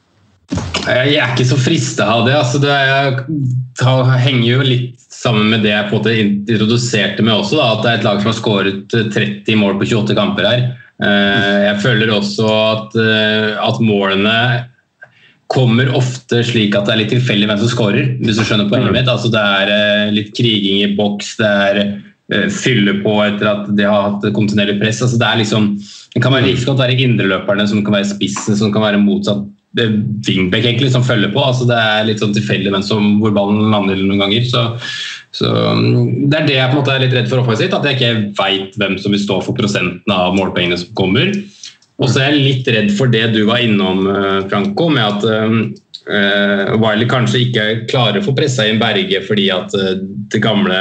[0.84, 2.34] Jeg er ikke så frista av det.
[2.36, 7.32] Altså, det, er, henger jo litt sammen med det jeg på en måte introduserte med
[7.38, 10.48] også, da, at det er et lag som har skåret 30 mål på 28 kamper
[10.48, 10.64] her.
[11.02, 14.36] Eh, jeg føler også at, eh, at målene
[15.54, 18.94] kommer ofte slik at det er litt tilfeldig hvem som skårer, hvis du skjønner poenget
[18.94, 19.10] mitt.
[19.10, 21.84] Altså, det er eh, litt kriging i boks, det er
[22.48, 25.02] fylle på etter at de har hatt kontinuerlig press.
[25.04, 25.74] Altså, det, liksom,
[26.14, 29.44] det kan være like godt være indreløperne som kan være spissene, som kan være motsatt
[29.74, 31.42] wingback egentlig som følger på.
[31.42, 34.46] Altså, det er litt sånn tilfeldig hvor ballen lander noen ganger.
[34.48, 34.64] Så,
[35.34, 37.88] så, mm, Det er det jeg på en måte er litt redd for offensivt, at
[37.88, 41.32] jeg ikke veit hvem som vil stå for prosenten av målpengene som kommer.
[42.02, 45.26] Og så er jeg litt redd for det du var innom, eh, Franco, med at
[45.30, 45.58] eh,
[46.10, 49.94] uh, Wiley kanskje ikke klarer å få pressa inn Berge fordi at uh,
[50.32, 50.76] det, gamle,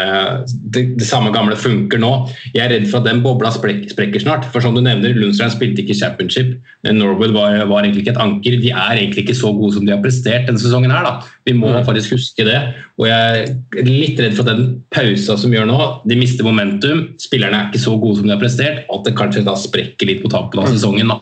[0.73, 2.11] det, det, samme gamle funker nå.
[2.53, 4.47] Jeg er redd for at den bobla sprek, sprekker snart.
[4.53, 6.55] For som du nevner, Lundstrand spilte ikke championship.
[6.87, 8.57] Norwood var, var, egentlig ikke et anker.
[8.63, 10.93] De er egentlig ikke så gode som de har prestert denne sesongen.
[10.93, 11.15] her da.
[11.47, 11.83] Vi må mm.
[11.87, 12.59] faktisk huske det.
[13.01, 15.79] Og jeg er litt redd for at den pausa som gjør nå.
[16.09, 17.09] De mister momentum.
[17.21, 18.85] Spillerne er ikke så gode som de har prestert.
[18.93, 20.77] At det kanskje da sprekker litt på tampen av mm.
[20.77, 21.13] sesongen.
[21.13, 21.19] da.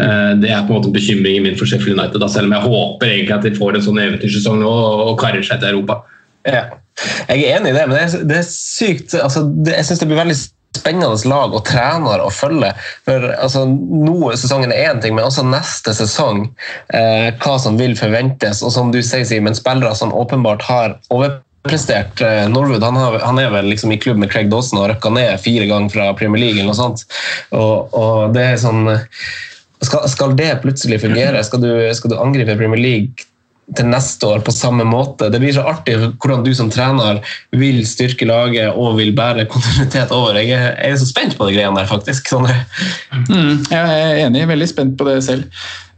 [0.00, 2.66] Eh, det er på en måte bekymringen min for Sheffield United, da, selv om jeg
[2.66, 4.72] håper egentlig at de får en sånn eventyrsesong nå
[5.10, 6.00] og karer seg til Europa.
[6.48, 6.66] Ja.
[7.28, 10.02] Jeg er enig i det, men det er, det er sykt altså, det, Jeg syns
[10.02, 10.36] det blir veldig
[10.74, 12.72] spennende lag og trener å følge.
[13.06, 16.48] For altså, nå Sesongen er én ting, men også neste sesong.
[16.94, 18.62] Eh, hva som vil forventes.
[18.66, 22.22] Og som du sier, Simen, spillere som åpenbart har overprestert.
[22.22, 25.14] Eh, Norwood han, har, han, er vel liksom i klubb med Craig Dawson og røkka
[25.14, 26.58] ned fire ganger fra Premier League.
[26.58, 27.06] eller noe sånt.
[27.54, 28.86] Og, og det er sånn
[29.82, 31.44] skal, skal, det plutselig fungere?
[31.44, 33.26] Skal du, skal du, angripe Premier League
[33.74, 35.30] til neste år på samme måte?
[35.32, 37.20] Det blir så artig hvordan du som trener
[37.56, 40.38] vil styrke laget og vil bære kontinuitet over.
[40.40, 42.32] Jeg er, jeg er så spent på de greiene der, faktisk.
[42.34, 45.48] Mm, jeg er enig, veldig spent på det selv.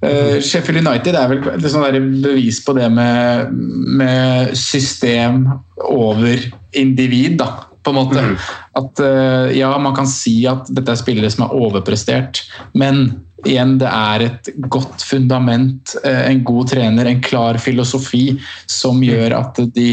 [0.04, 1.86] Uh, Sheffield United er vel et sånn
[2.20, 3.54] bevis på det med,
[3.96, 5.46] med system
[5.88, 6.36] over
[6.76, 7.40] individ.
[7.40, 8.24] da på en måte.
[8.24, 8.34] Mm.
[8.82, 12.42] At uh, ja, man kan si at dette er spillere som er overprestert,
[12.74, 13.06] men
[13.46, 18.24] igjen, det er et godt fundament, uh, en god trener, en klar filosofi
[18.66, 19.92] som gjør at de,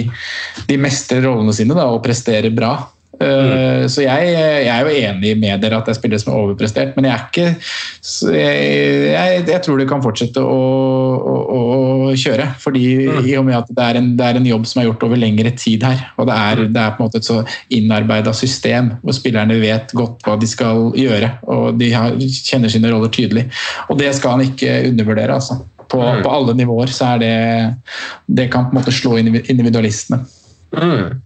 [0.70, 2.76] de mestrer rollene sine da, og presterer bra.
[3.22, 3.86] Mm.
[3.94, 6.96] Så jeg, jeg, er jo enig med dere at det er spillere som er overprestert,
[6.96, 7.46] men jeg er ikke
[8.34, 10.64] Jeg, jeg, tror de kan fortsette å,
[11.22, 11.60] å,
[12.10, 12.48] å kjøre.
[12.60, 13.20] fordi mm.
[13.30, 15.22] I og med at det er, en, det er, en, jobb som er gjort over
[15.22, 16.02] lengre tid her.
[16.18, 17.40] Og det er, det er på en måte et så
[17.74, 21.36] innarbeida system hvor spillerne vet godt hva de skal gjøre.
[21.54, 23.46] Og de har, kjenner sine roller tydelig.
[23.90, 25.38] Og det skal han ikke undervurdere.
[25.38, 25.62] altså.
[25.84, 26.24] På, mm.
[26.26, 27.34] på alle nivåer så er det
[28.26, 30.24] Det kan på en måte slå individualistene.
[30.74, 31.22] Mm.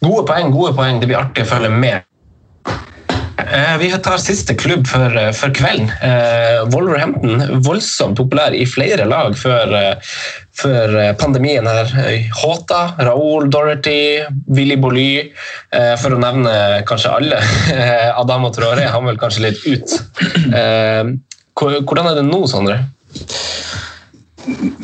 [0.00, 1.00] Gode poeng, gode poeng.
[1.00, 2.06] Det blir artig å følge med.
[3.40, 5.90] Eh, vi tar siste klubb for, eh, for kvelden.
[6.02, 9.96] Eh, Wolverhampton, voldsomt populær i flere lag før,
[10.54, 11.66] før pandemien.
[11.66, 11.84] her.
[12.40, 15.32] Håta, Raoul Dorothy, Willy Bolly,
[15.72, 17.40] for å nevne kanskje alle.
[18.22, 19.88] Adam og Traoré han vel kanskje litt ut.
[21.60, 22.84] Hvordan er det nå, Sondre?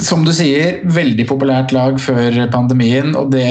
[0.02, 3.14] Som du sier, veldig populært lag før pandemien.
[3.18, 3.48] og Det,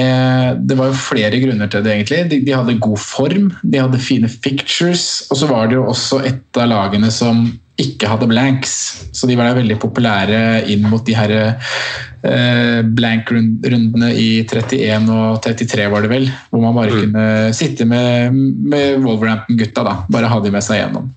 [0.62, 1.94] det var jo flere grunner til det.
[1.94, 2.22] egentlig.
[2.30, 5.26] De, de, hadde god form, de hadde fine pictures.
[5.30, 7.46] Og så var det jo også et av lagene som
[7.80, 8.74] ikke hadde blanks.
[9.12, 10.40] Så de var veldig populære
[10.72, 16.30] inn mot de her eh, blank-rundene i 31 og 33, var det vel.
[16.50, 17.04] Hvor man bare mm.
[17.04, 18.32] kunne sitte med,
[18.72, 19.84] med Wolverhampton-gutta.
[19.84, 21.12] da, Bare ha de med seg gjennom.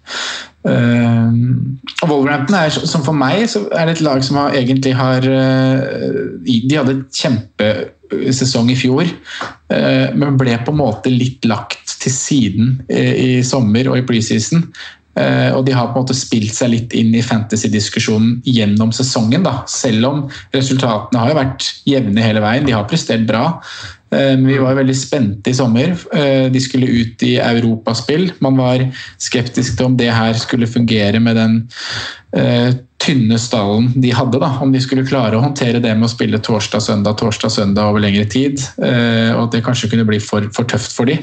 [0.69, 1.33] Uh,
[2.05, 6.75] Wolverhampton er som for meg er det et lag som har, egentlig har uh, De
[6.75, 9.09] hadde et kjempesesong i fjor,
[9.73, 14.07] uh, men ble på en måte litt lagt til siden i, i sommer og i
[14.07, 14.69] preseason.
[15.19, 19.43] og de har på en måte spilt seg litt inn i fantasy-diskusjonen gjennom sesongen.
[19.43, 19.65] Da.
[19.67, 20.21] Selv om
[20.53, 22.63] resultatene har vært jevne hele veien.
[22.63, 23.57] De har prestert bra.
[24.11, 25.95] Eh, men vi var veldig spente i sommer.
[26.13, 28.31] Eh, De skulle ut i europaspill.
[28.39, 28.85] Man var
[29.21, 31.57] skeptisk til om det her skulle fungere med den
[32.35, 34.39] eh, tynne stallen de hadde.
[34.41, 38.25] da, Om de skulle klare å håndtere det med å spille torsdag-søndag torsdag-søndag over lengre
[38.27, 38.59] tid.
[38.77, 41.15] Og at det kanskje kunne bli for, for tøft for de.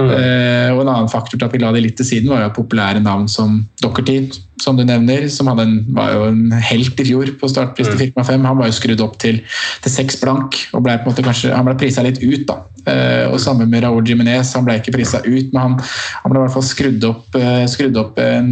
[0.00, 2.50] Eh, Og En annen faktor til at vi la det litt til siden, var jo
[2.50, 4.32] at populære navn som Dockerty,
[4.62, 8.12] som du nevner, som hadde en, var jo en helt i fjor på startpris til
[8.12, 8.46] 4,5.
[8.46, 9.40] Han var jo skrudd opp til,
[9.84, 12.46] til 6 blank, og ble på en måte kanskje, han ble prisa litt ut.
[12.48, 12.60] da.
[12.84, 15.78] Eh, og Samme med Raoul Jiminez, han ble ikke prisa ut, men han,
[16.22, 18.50] han ble i hvert fall skrudd opp, eh, skrudd opp en,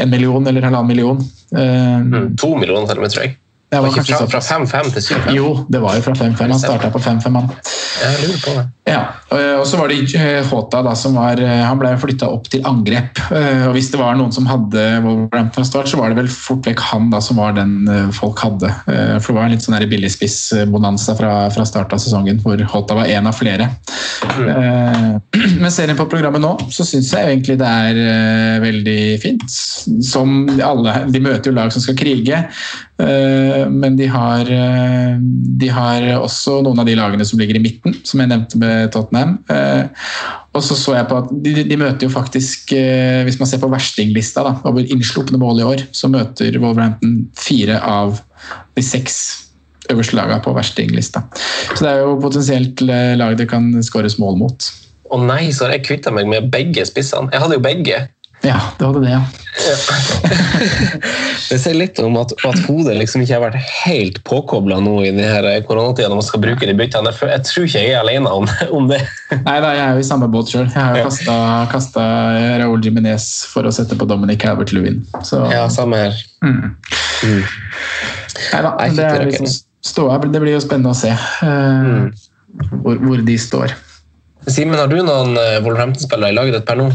[0.00, 1.22] en million eller halvannen million.
[1.54, 3.38] Eh, To millioner til og med, tror jeg.
[3.70, 5.34] Det Var var ikke kanskje fra, 5-5 til 7-5?
[5.36, 6.40] Jo, det var jo fra 5-5.
[6.50, 7.50] Han starta på 5-5, han.
[8.00, 8.64] Jeg lurer på det.
[8.90, 12.26] Ja, og og så var det eh, Håta da, som var eh, Han ble flytta
[12.32, 13.20] opp til angrep.
[13.30, 16.66] Eh, Og hvis det var noen som hadde Wolverhampton start, så var det vel fort
[16.66, 18.72] vekk han da som var den eh, folk hadde.
[18.90, 22.96] Eh, For det var en litt sånn billigspissbonanza fra, fra start av sesongen, hvor Håta
[22.98, 23.68] var en av flere.
[24.40, 25.20] Mm.
[25.62, 29.46] Men ser en på programmet nå, så syns jeg egentlig det er eh, veldig fint.
[30.06, 32.42] Som alle De møter jo lag som skal krige,
[33.02, 35.18] eh, men de har, eh,
[35.60, 38.92] de har også noen av de lagene som ligger i midten, som jeg nevnte med
[38.94, 39.38] Tottenham.
[39.50, 39.88] Eh,
[40.50, 43.60] Og så så jeg på at de, de møter jo faktisk, eh, hvis man ser
[43.62, 48.18] på verstinglista over innslupne mål i år, så møter Wolverhampton fire av
[48.74, 49.20] de seks
[49.90, 51.22] øverste lagene på verstinglista.
[51.76, 54.70] Så det er jo potensielt eh, lag det kan skåres mål mot.
[55.10, 57.30] Å nei, så har jeg kvitta meg med begge spissene.
[57.30, 58.02] Jeg hadde jo begge.
[58.42, 59.22] Ja, det var det, det ja.
[61.50, 65.10] Det sier litt om at, at hodet liksom ikke har vært helt påkobla nå i
[65.12, 67.10] denne koronatida når man skal bruke de byttene.
[67.12, 68.46] Jeg tror ikke jeg er alene om,
[68.78, 69.00] om det.
[69.34, 70.68] Nei da, jeg er jo i samme båt sjøl.
[70.70, 71.36] Jeg har jo kasta,
[71.74, 72.02] kasta
[72.62, 75.02] Raúl Jiminez for å sette på Dominic Calvert-Lewin.
[75.26, 76.14] Så Ja, samme her.
[76.46, 76.62] mm.
[77.20, 77.42] Mm.
[78.54, 79.46] Nei da, det, er liksom.
[80.32, 82.06] Det blir jo spennende å se eh,
[82.80, 83.74] hvor, hvor de står.
[84.48, 86.88] Simen, har du noen eh, Wolverhampton-spillere i laget ditt per nå?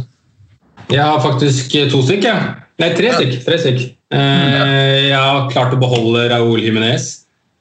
[0.91, 2.37] Jeg har faktisk to stykk, ja.
[2.81, 3.37] Nei, tre stykk.
[3.45, 3.85] Tre stykk.
[4.15, 7.07] Eh, jeg har klart å beholde Raúl Jiménez,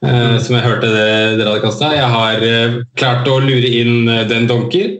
[0.05, 1.07] eh, som jeg hørte det,
[1.39, 1.93] dere hadde kasta.
[1.95, 4.99] Jeg har eh, klart å lure inn eh, Den Donker.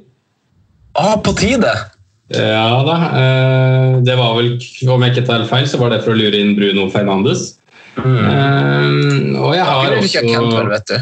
[0.95, 1.73] Ah, på tide!
[2.33, 2.95] Ja da.
[3.19, 4.55] Eh, det var vel,
[4.89, 7.59] om jeg ikke tar feil, så var det for å lure inn Bruno Fernandes.
[7.99, 10.97] Eh, og jeg har Du ikke Cantwell, vet du.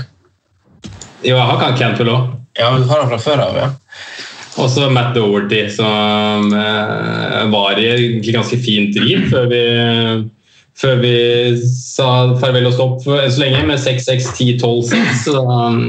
[1.24, 2.32] Jo, jeg har Cantwell òg.
[2.60, 3.70] Ja, du har han fra før av, ja.
[4.62, 9.62] Også Matt Doherty, som eh, var i egentlig ganske fint driv før vi,
[10.78, 11.16] før vi
[11.64, 12.10] sa
[12.42, 15.24] farvel og stopp enn så lenge med 6-6-10-12-6.
[15.26, 15.80] Så um,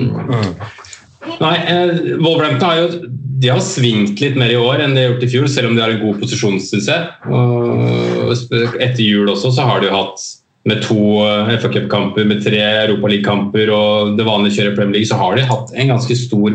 [1.41, 3.13] Nei, eh, Wolverhampton har jo
[3.45, 5.77] de har svingt litt mer i år enn de har gjort i fjor, selv om
[5.77, 7.09] de har en god posisjon, syns jeg.
[7.29, 8.33] Og
[8.81, 10.23] etter jul også så har de jo hatt
[10.65, 15.11] med to eh, FA Cup-kamper, med tre Europa League-kamper og det vanlige kjøret Premier League,
[15.11, 16.55] så har de hatt en ganske stor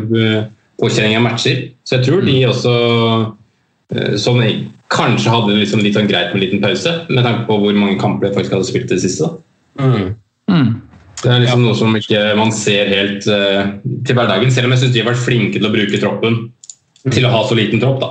[0.80, 1.62] påkjenning av matcher.
[1.84, 2.74] Så jeg tror de også
[3.94, 4.40] eh, som
[4.90, 7.98] kanskje hadde liksom litt sånn greit med en liten pause, med tanke på hvor mange
[8.00, 9.28] kamper de faktisk hadde spilt det siste.
[9.28, 9.84] da.
[9.84, 10.08] Mm.
[10.50, 10.70] Mm.
[11.20, 13.76] Det er liksom noe som ikke man ser helt uh,
[14.06, 16.38] til hverdagen, selv om jeg syns de har vært flinke til å bruke troppen
[17.12, 18.00] til å ha så liten tropp.
[18.00, 18.10] da.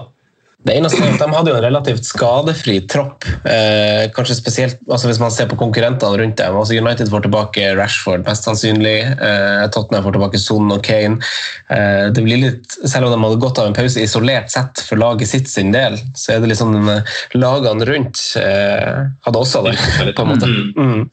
[0.68, 3.24] Det eneste er at De hadde jo en relativt skadefri tropp.
[3.48, 6.58] Eh, kanskje spesielt altså Hvis man ser på konkurrentene rundt dem.
[6.60, 8.98] altså United får tilbake Rashford, mest sannsynlig.
[9.08, 11.24] Eh, Tottenham får tilbake Son og Kane.
[11.72, 15.00] Eh, det blir litt, selv om de hadde gått av en pause isolert sett for
[15.00, 19.78] laget sitt sin del, så er det eh, lagene rundt eh, hadde også det,
[20.18, 20.52] på en måte.
[20.76, 21.04] Mm.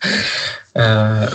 [0.77, 1.29] Eh,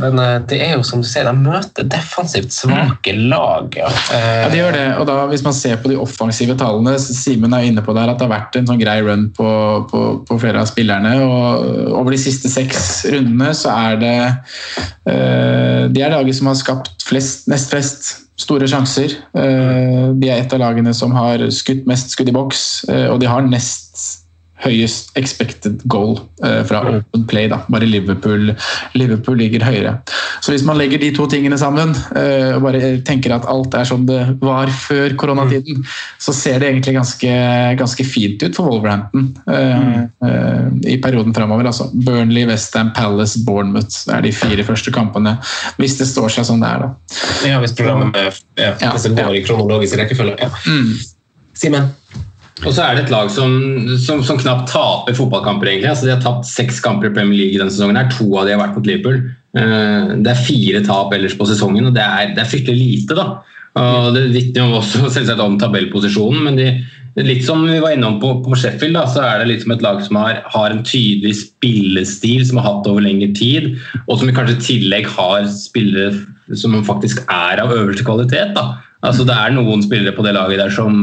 [0.00, 3.76] men eh, det er jo som du sier, de møter defensivt svake lag.
[3.76, 3.90] Ja.
[4.14, 4.84] Eh, Ja, de gjør det.
[5.00, 8.18] og da, Hvis man ser på de offensive tallene, Simen er inne på der at
[8.18, 9.48] det har vært en sånn grei run på,
[9.90, 11.16] på, på flere av spillerne.
[11.24, 14.16] og Over de siste seks rundene så er det
[15.06, 18.08] De er laget som har skapt flest, nest flest
[18.40, 19.14] store sjanser.
[19.32, 22.64] De er et av lagene som har skutt mest skudd i boks,
[23.12, 24.25] og de har nest
[24.64, 27.48] høyest expected goal eh, fra open play.
[27.52, 27.60] Da.
[27.72, 28.52] Bare Liverpool,
[28.96, 29.96] Liverpool ligger høyere.
[30.44, 33.88] Så hvis man legger de to tingene sammen eh, og bare tenker at alt er
[33.88, 35.84] som det var før koronatiden,
[36.22, 37.32] så ser det egentlig ganske,
[37.80, 39.98] ganske fint ut for Wolverhampton eh,
[40.28, 41.68] eh, i perioden framover.
[41.68, 41.90] Altså.
[41.92, 45.36] Burnley, Westham, Palace, Bournemouth er de fire første kampene,
[45.80, 46.86] hvis det står seg som det er.
[46.86, 47.20] da.
[47.46, 48.16] Ja, hvis programmet
[48.56, 50.38] ja, Ja, går i kronologisk rekkefølge.
[50.40, 50.50] Ja.
[50.66, 50.96] Mm.
[51.56, 51.92] Simen?
[52.64, 53.50] Og så er det et lag som,
[54.00, 55.68] som, som knapt taper fotballkamper.
[55.68, 55.90] egentlig.
[55.90, 57.98] Altså, de har tapt seks kamper i Premier League denne sesongen.
[58.00, 58.08] her.
[58.16, 59.18] To av de har vært mot Liverpool.
[59.56, 63.18] Eh, Det er fire tap ellers på sesongen, og det er, det er fryktelig lite.
[63.18, 63.26] da.
[63.76, 66.70] Og Det vitner jo også selvsagt om tabellposisjonen, men de,
[67.26, 69.84] litt som vi var innom på, på Sheffield, da, så er det litt som et
[69.84, 73.74] lag som har, har en tydelig spillestil som har hatt over lengre tid,
[74.06, 76.24] og som kanskje i tillegg har spillere
[76.56, 78.56] som faktisk er av øverste kvalitet.
[78.56, 78.78] da.
[79.04, 80.94] Altså, det er noen spillere på det laget der som,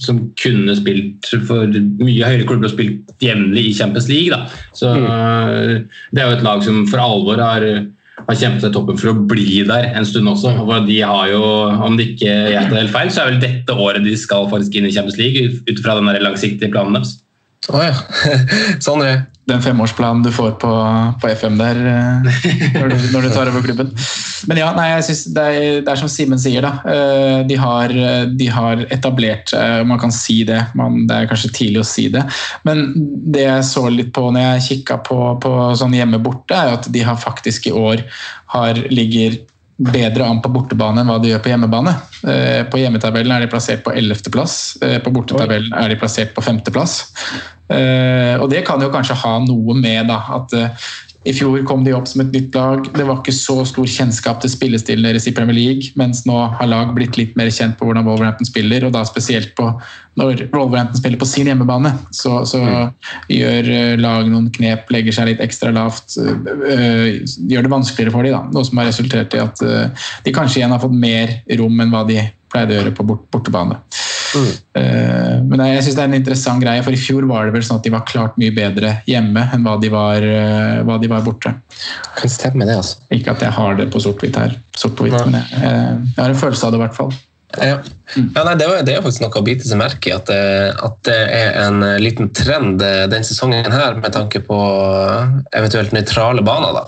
[0.00, 1.70] som kunne spilt for
[2.00, 4.30] mye høyere klubber og spilt jevnlig i Champions League.
[4.30, 4.46] Da.
[4.76, 7.66] Så Det er jo et lag som for alvor har,
[8.20, 10.54] har kjempet seg toppen for å bli der en stund også.
[10.62, 11.42] Og de har jo,
[11.88, 14.78] Om det ikke jeg tar helt feil, så er vel dette året de skal faktisk
[14.78, 17.18] inn i Champions League, ut fra den langsiktige planen deres.
[17.68, 17.96] Å ja.
[18.86, 19.29] Sondre?
[19.48, 20.70] Den femårsplanen du får på,
[21.22, 22.26] på FM der eh,
[22.76, 23.88] når du, når du tar over klubben.
[24.46, 26.74] Men ja, nei, jeg synes det, er, det er som Simen sier, da.
[26.84, 27.94] Eh, De har,
[28.36, 29.54] de har etablert
[29.88, 30.60] man kan si det.
[30.78, 32.22] Man, det er kanskje tidlig å si det.
[32.68, 32.92] Men
[33.32, 36.90] det jeg så litt på når jeg kikka på, på sånn hjemme borte, er at
[36.92, 38.04] de har faktisk i år
[38.54, 39.40] har, ligger
[39.80, 41.94] bedre an på bortebane enn hva de gjør på hjemmebane.
[42.28, 44.56] Eh, På hjemmetabellen er de plassert på 11.-plass,
[45.04, 46.98] på bortetabellen er de plassert på 5.-plass.
[47.70, 50.88] Og det kan jo kanskje ha noe med da, at eh,
[51.28, 52.86] i fjor kom de opp som et nytt lag.
[52.94, 56.70] Det var ikke så stor kjennskap til spillestilen deres i Premier League, mens nå har
[56.70, 59.68] lag blitt litt mer kjent på hvordan Wolverhampton spiller, og da spesielt på
[60.20, 61.92] når Wolverhampton spiller på sin hjemmebane.
[62.16, 62.62] Så, så
[63.28, 66.16] gjør eh, lag noen knep, legger seg litt ekstra lavt.
[66.16, 67.20] øh,
[67.52, 68.56] gjør det vanskeligere for dem, da.
[68.56, 71.92] Noe som har resultert i at øh, de kanskje igjen har fått mer rom enn
[71.92, 73.78] hva de pleide å gjøre på bort, bortebane.
[74.78, 77.64] Eh, men jeg synes det er en interessant greie, for i fjor var det vel
[77.66, 81.10] sånn at de var klart mye bedre hjemme enn hva de var, uh, hva de
[81.10, 81.54] var borte.
[82.18, 83.00] Kan stemme det, altså.
[83.14, 86.30] Ikke at jeg har det på sort-hvitt her, sort på hvitt, men jeg, jeg har
[86.30, 87.12] en følelse av det i hvert fall.
[87.58, 87.80] Ja.
[88.14, 91.00] Ja, nei, det, var, det er faktisk noe å bite seg merke i, at, at
[91.08, 94.58] det er en liten trend den sesongen her, med tanke på
[95.58, 96.78] eventuelt nøytrale baner.
[96.78, 96.86] da.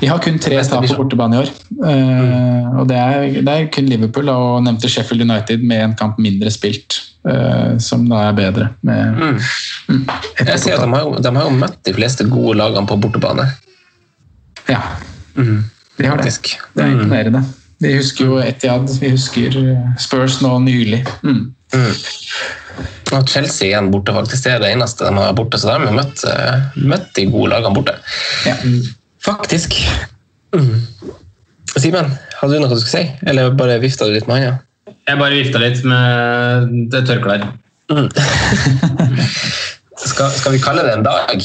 [0.00, 1.48] De har kun tre tap på bortebane i år.
[1.90, 6.18] Eh, og det er, det er kun Liverpool og nevnte Sheffield United med en kamp
[6.22, 8.68] mindre spilt, eh, som da er bedre.
[8.82, 9.16] Med,
[9.88, 10.04] Mm.
[10.46, 13.48] Jeg ser at de har, de har jo møtt de fleste gode lagene på bortebane.
[14.68, 14.80] Ja,
[15.34, 15.64] Mm.
[15.98, 16.32] de har det.
[16.32, 17.00] Det er Mm.
[17.00, 17.44] imponerende.
[17.80, 21.04] Vi husker jo Etiad, vi husker eh, Spurs nå nylig.
[21.24, 21.52] Mm.
[23.12, 24.44] Og Chelsea igjen borte, faktisk.
[24.44, 25.58] Det er det eneste de har borte.
[25.58, 26.22] Så de har møtt,
[26.76, 27.94] møtt de gode lagene borte.
[28.46, 28.54] Ja.
[29.22, 29.76] Faktisk.
[30.56, 30.80] Mm.
[31.78, 33.26] Simen, hadde du noe du skulle si?
[33.26, 34.58] Eller bare vifta du litt med hånda?
[35.08, 37.12] Jeg bare vifta litt med et
[37.92, 38.08] Mm.
[40.02, 41.42] Skal, skal vi kalle det en dag?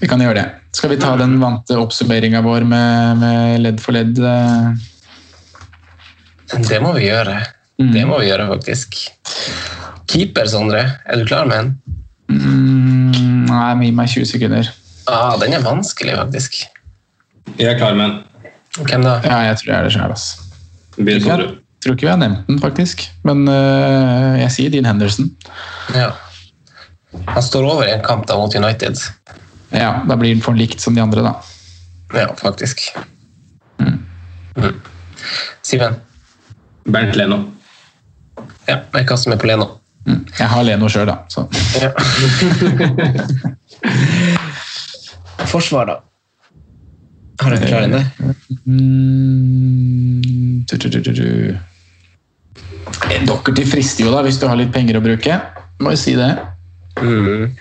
[0.00, 0.46] Vi kan gjøre det.
[0.76, 4.18] Skal vi ta den vante oppsummeringa vår med, med ledd for ledd?
[4.18, 4.72] eh?
[6.66, 7.36] Det må vi gjøre.
[7.80, 7.92] Mm.
[7.92, 8.96] Det må vi gjøre, faktisk.
[10.10, 10.82] Keeper, Sondre.
[11.06, 11.70] Er du klar med den?
[12.32, 14.70] Mm, nei, gi meg 20 sekunder.
[15.06, 16.64] Ah, den er vanskelig, faktisk.
[17.58, 18.22] Jeg er klar med den.
[18.84, 19.20] Hvem da?
[19.24, 20.14] Ja, jeg tror jeg er det sjøl.
[21.06, 21.22] Jeg
[21.84, 23.06] tror ikke vi har nevnt den, faktisk.
[23.24, 25.30] Men uh, jeg sier Dean Henderson.
[25.94, 26.10] Ja.
[27.30, 28.98] Han står over i en kamp da mot United.
[29.70, 31.34] Ja, Da blir han for likt som de andre, da.
[32.14, 32.82] Ja, faktisk.
[33.78, 34.02] Mm.
[35.62, 36.00] Simen?
[36.86, 37.38] Bernt Leno.
[38.66, 39.66] Ja, jeg kaster meg på Leno.
[40.06, 40.26] Mm.
[40.38, 41.16] Jeg har Leno sjøl, da.
[41.30, 41.46] Så.
[41.80, 41.90] Ja.
[45.44, 46.00] Forsvar, da?
[47.42, 48.04] Har du forklaring der?
[48.66, 50.20] Mm,
[50.66, 50.76] tu.
[53.10, 55.40] Eh, Doherty frister jo, da, hvis du har litt penger å bruke.
[55.82, 56.32] Må jo si det.
[57.02, 57.52] Mm.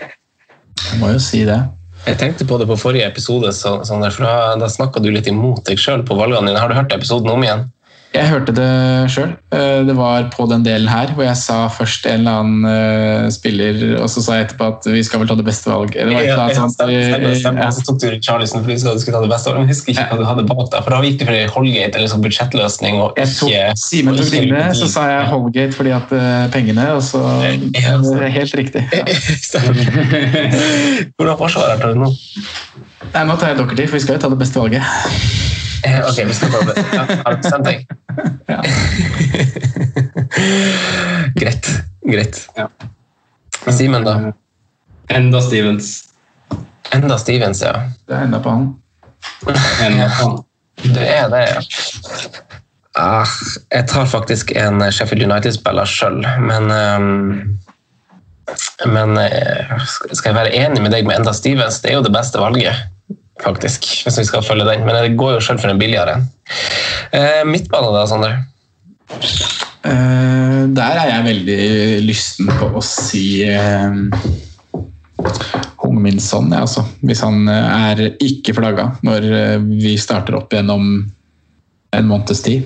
[1.01, 1.59] Må jo si det.
[2.05, 5.27] Jeg tenkte på det på forrige episode, så, Sander, for da, da snakka du litt
[5.27, 6.61] imot deg sjøl på valgene dine.
[6.61, 7.65] Har du hørt episoden om igjen?
[8.15, 8.69] Jeg hørte det
[9.13, 9.31] sjøl.
[9.87, 13.83] Det var på den delen her hvor jeg sa først en eller annen eh, spiller,
[14.01, 15.95] og så sa jeg etterpå at vi skal vel ta det beste valget.
[15.99, 16.75] Det var eller annet sånt.
[16.77, 17.61] stemmer.
[17.61, 17.69] Ja.
[17.75, 20.17] Så tok du Charlison fordi du skulle- ta det beste, men jeg husker ikke hva
[20.19, 20.83] du hadde bak deg.
[20.83, 24.25] For da gikk du for Holgate eller sånn budsjettløsning og Jeg tok ikke Simen tok
[24.25, 28.33] ikke dine, så sa jeg Holgate fordi at eh, pengene, og så Ja, det er
[28.35, 28.83] Helt riktig.
[28.91, 29.05] Ja.
[29.47, 29.75] Stemmer.
[31.17, 32.11] Hvordan forsvarer du nå?
[33.13, 35.44] Nei, nå tar jeg dere til, for vi skal jo ta det beste valget.
[35.85, 36.73] Eh, Ok, vi skal prøve.
[36.97, 37.77] Ja, har du bestemt deg?
[38.49, 38.59] Ja.
[41.41, 41.65] greit.
[42.05, 42.49] Greit.
[42.57, 42.69] Ja.
[43.71, 44.31] Simen, da?
[45.13, 46.03] Enda Stevens.
[46.93, 47.73] Enda Stevens, ja.
[48.07, 48.67] Det er enda på han.
[49.85, 50.37] Enda han.
[50.85, 51.61] Det er det, ja.
[52.95, 53.27] Ah,
[53.73, 57.57] jeg tar faktisk en Sheffield United-spiller sjøl, men um,
[58.87, 59.73] Men eh,
[60.13, 61.81] skal jeg være enig med deg med Enda Stevens?
[61.83, 62.75] Det er jo det beste valget,
[63.43, 63.87] faktisk.
[64.05, 64.85] Hvis vi skal følge den.
[64.87, 66.27] Men det går jo sjøl for en billigere en.
[67.15, 68.37] Eh, midtbane, da, Sander?
[69.85, 71.59] Eh, der er jeg veldig
[72.07, 73.99] lysten på å si eh,
[75.83, 76.85] Hung Min Son, ja, altså.
[77.05, 80.89] Hvis han eh, er ikke flagga når eh, vi starter opp igjen om
[81.95, 82.65] en måneds tid.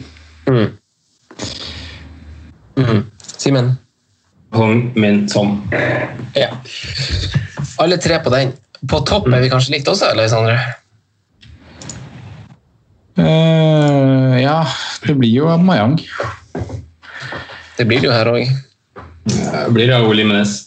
[0.50, 0.72] Mm.
[2.80, 3.04] Mm.
[3.38, 3.76] Simen?
[4.56, 5.60] Hung-min Son.
[6.34, 6.50] Ja.
[7.78, 8.56] Alle tre på den.
[8.88, 10.56] På topp er vi kanskje likt også, eller, Sondre?
[13.19, 14.61] Uh, ja,
[15.03, 15.97] det blir jo Mayang.
[17.76, 18.47] Det blir det jo her òg.
[19.27, 20.61] Det blir det Ole Menes.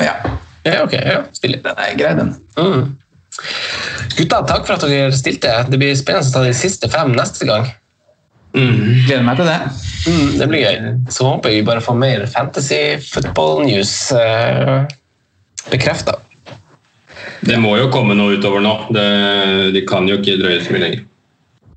[0.00, 0.16] Ja,
[0.64, 0.92] Ja, ok.
[0.92, 1.60] Ja, stilig.
[1.64, 2.34] den er grei, den.
[2.56, 2.96] Mm.
[4.16, 5.52] Gutta, takk for at dere stilte.
[5.68, 7.68] Det blir spennende å ta de siste fem neste gang.
[8.54, 9.04] Mm.
[9.04, 9.58] Gleder meg til det.
[10.08, 10.78] Mm, det blir gøy.
[11.12, 14.86] Så håper jeg vi bare får mer fantasy football news uh,
[15.68, 16.16] bekrefta.
[17.44, 18.72] Det må jo komme noe utover nå.
[18.94, 19.08] Det,
[19.74, 21.04] de kan jo ikke drøye så mye lenger.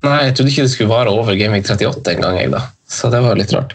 [0.06, 2.62] Nei, jeg trodde ikke det skulle vare over Gaming 38 en gang, jeg da.
[2.88, 3.74] Så det var litt rart.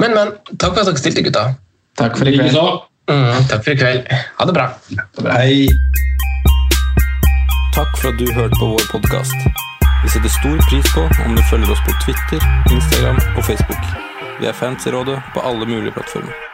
[0.00, 0.32] Men, men.
[0.54, 1.44] Takk for at dere stilte, gutta.
[1.98, 2.56] Takk for i kveld.
[3.10, 4.08] Mm, takk for i kveld.
[4.38, 4.68] Ha det bra.
[5.34, 5.66] Hei.
[7.74, 9.36] Takk for at du hørte på vår podkast.
[10.04, 13.94] Vi setter stor pris på om du følger oss på Twitter, Instagram og Facebook.
[14.40, 16.53] Vi er fans i rådet på alle mulige plattformer.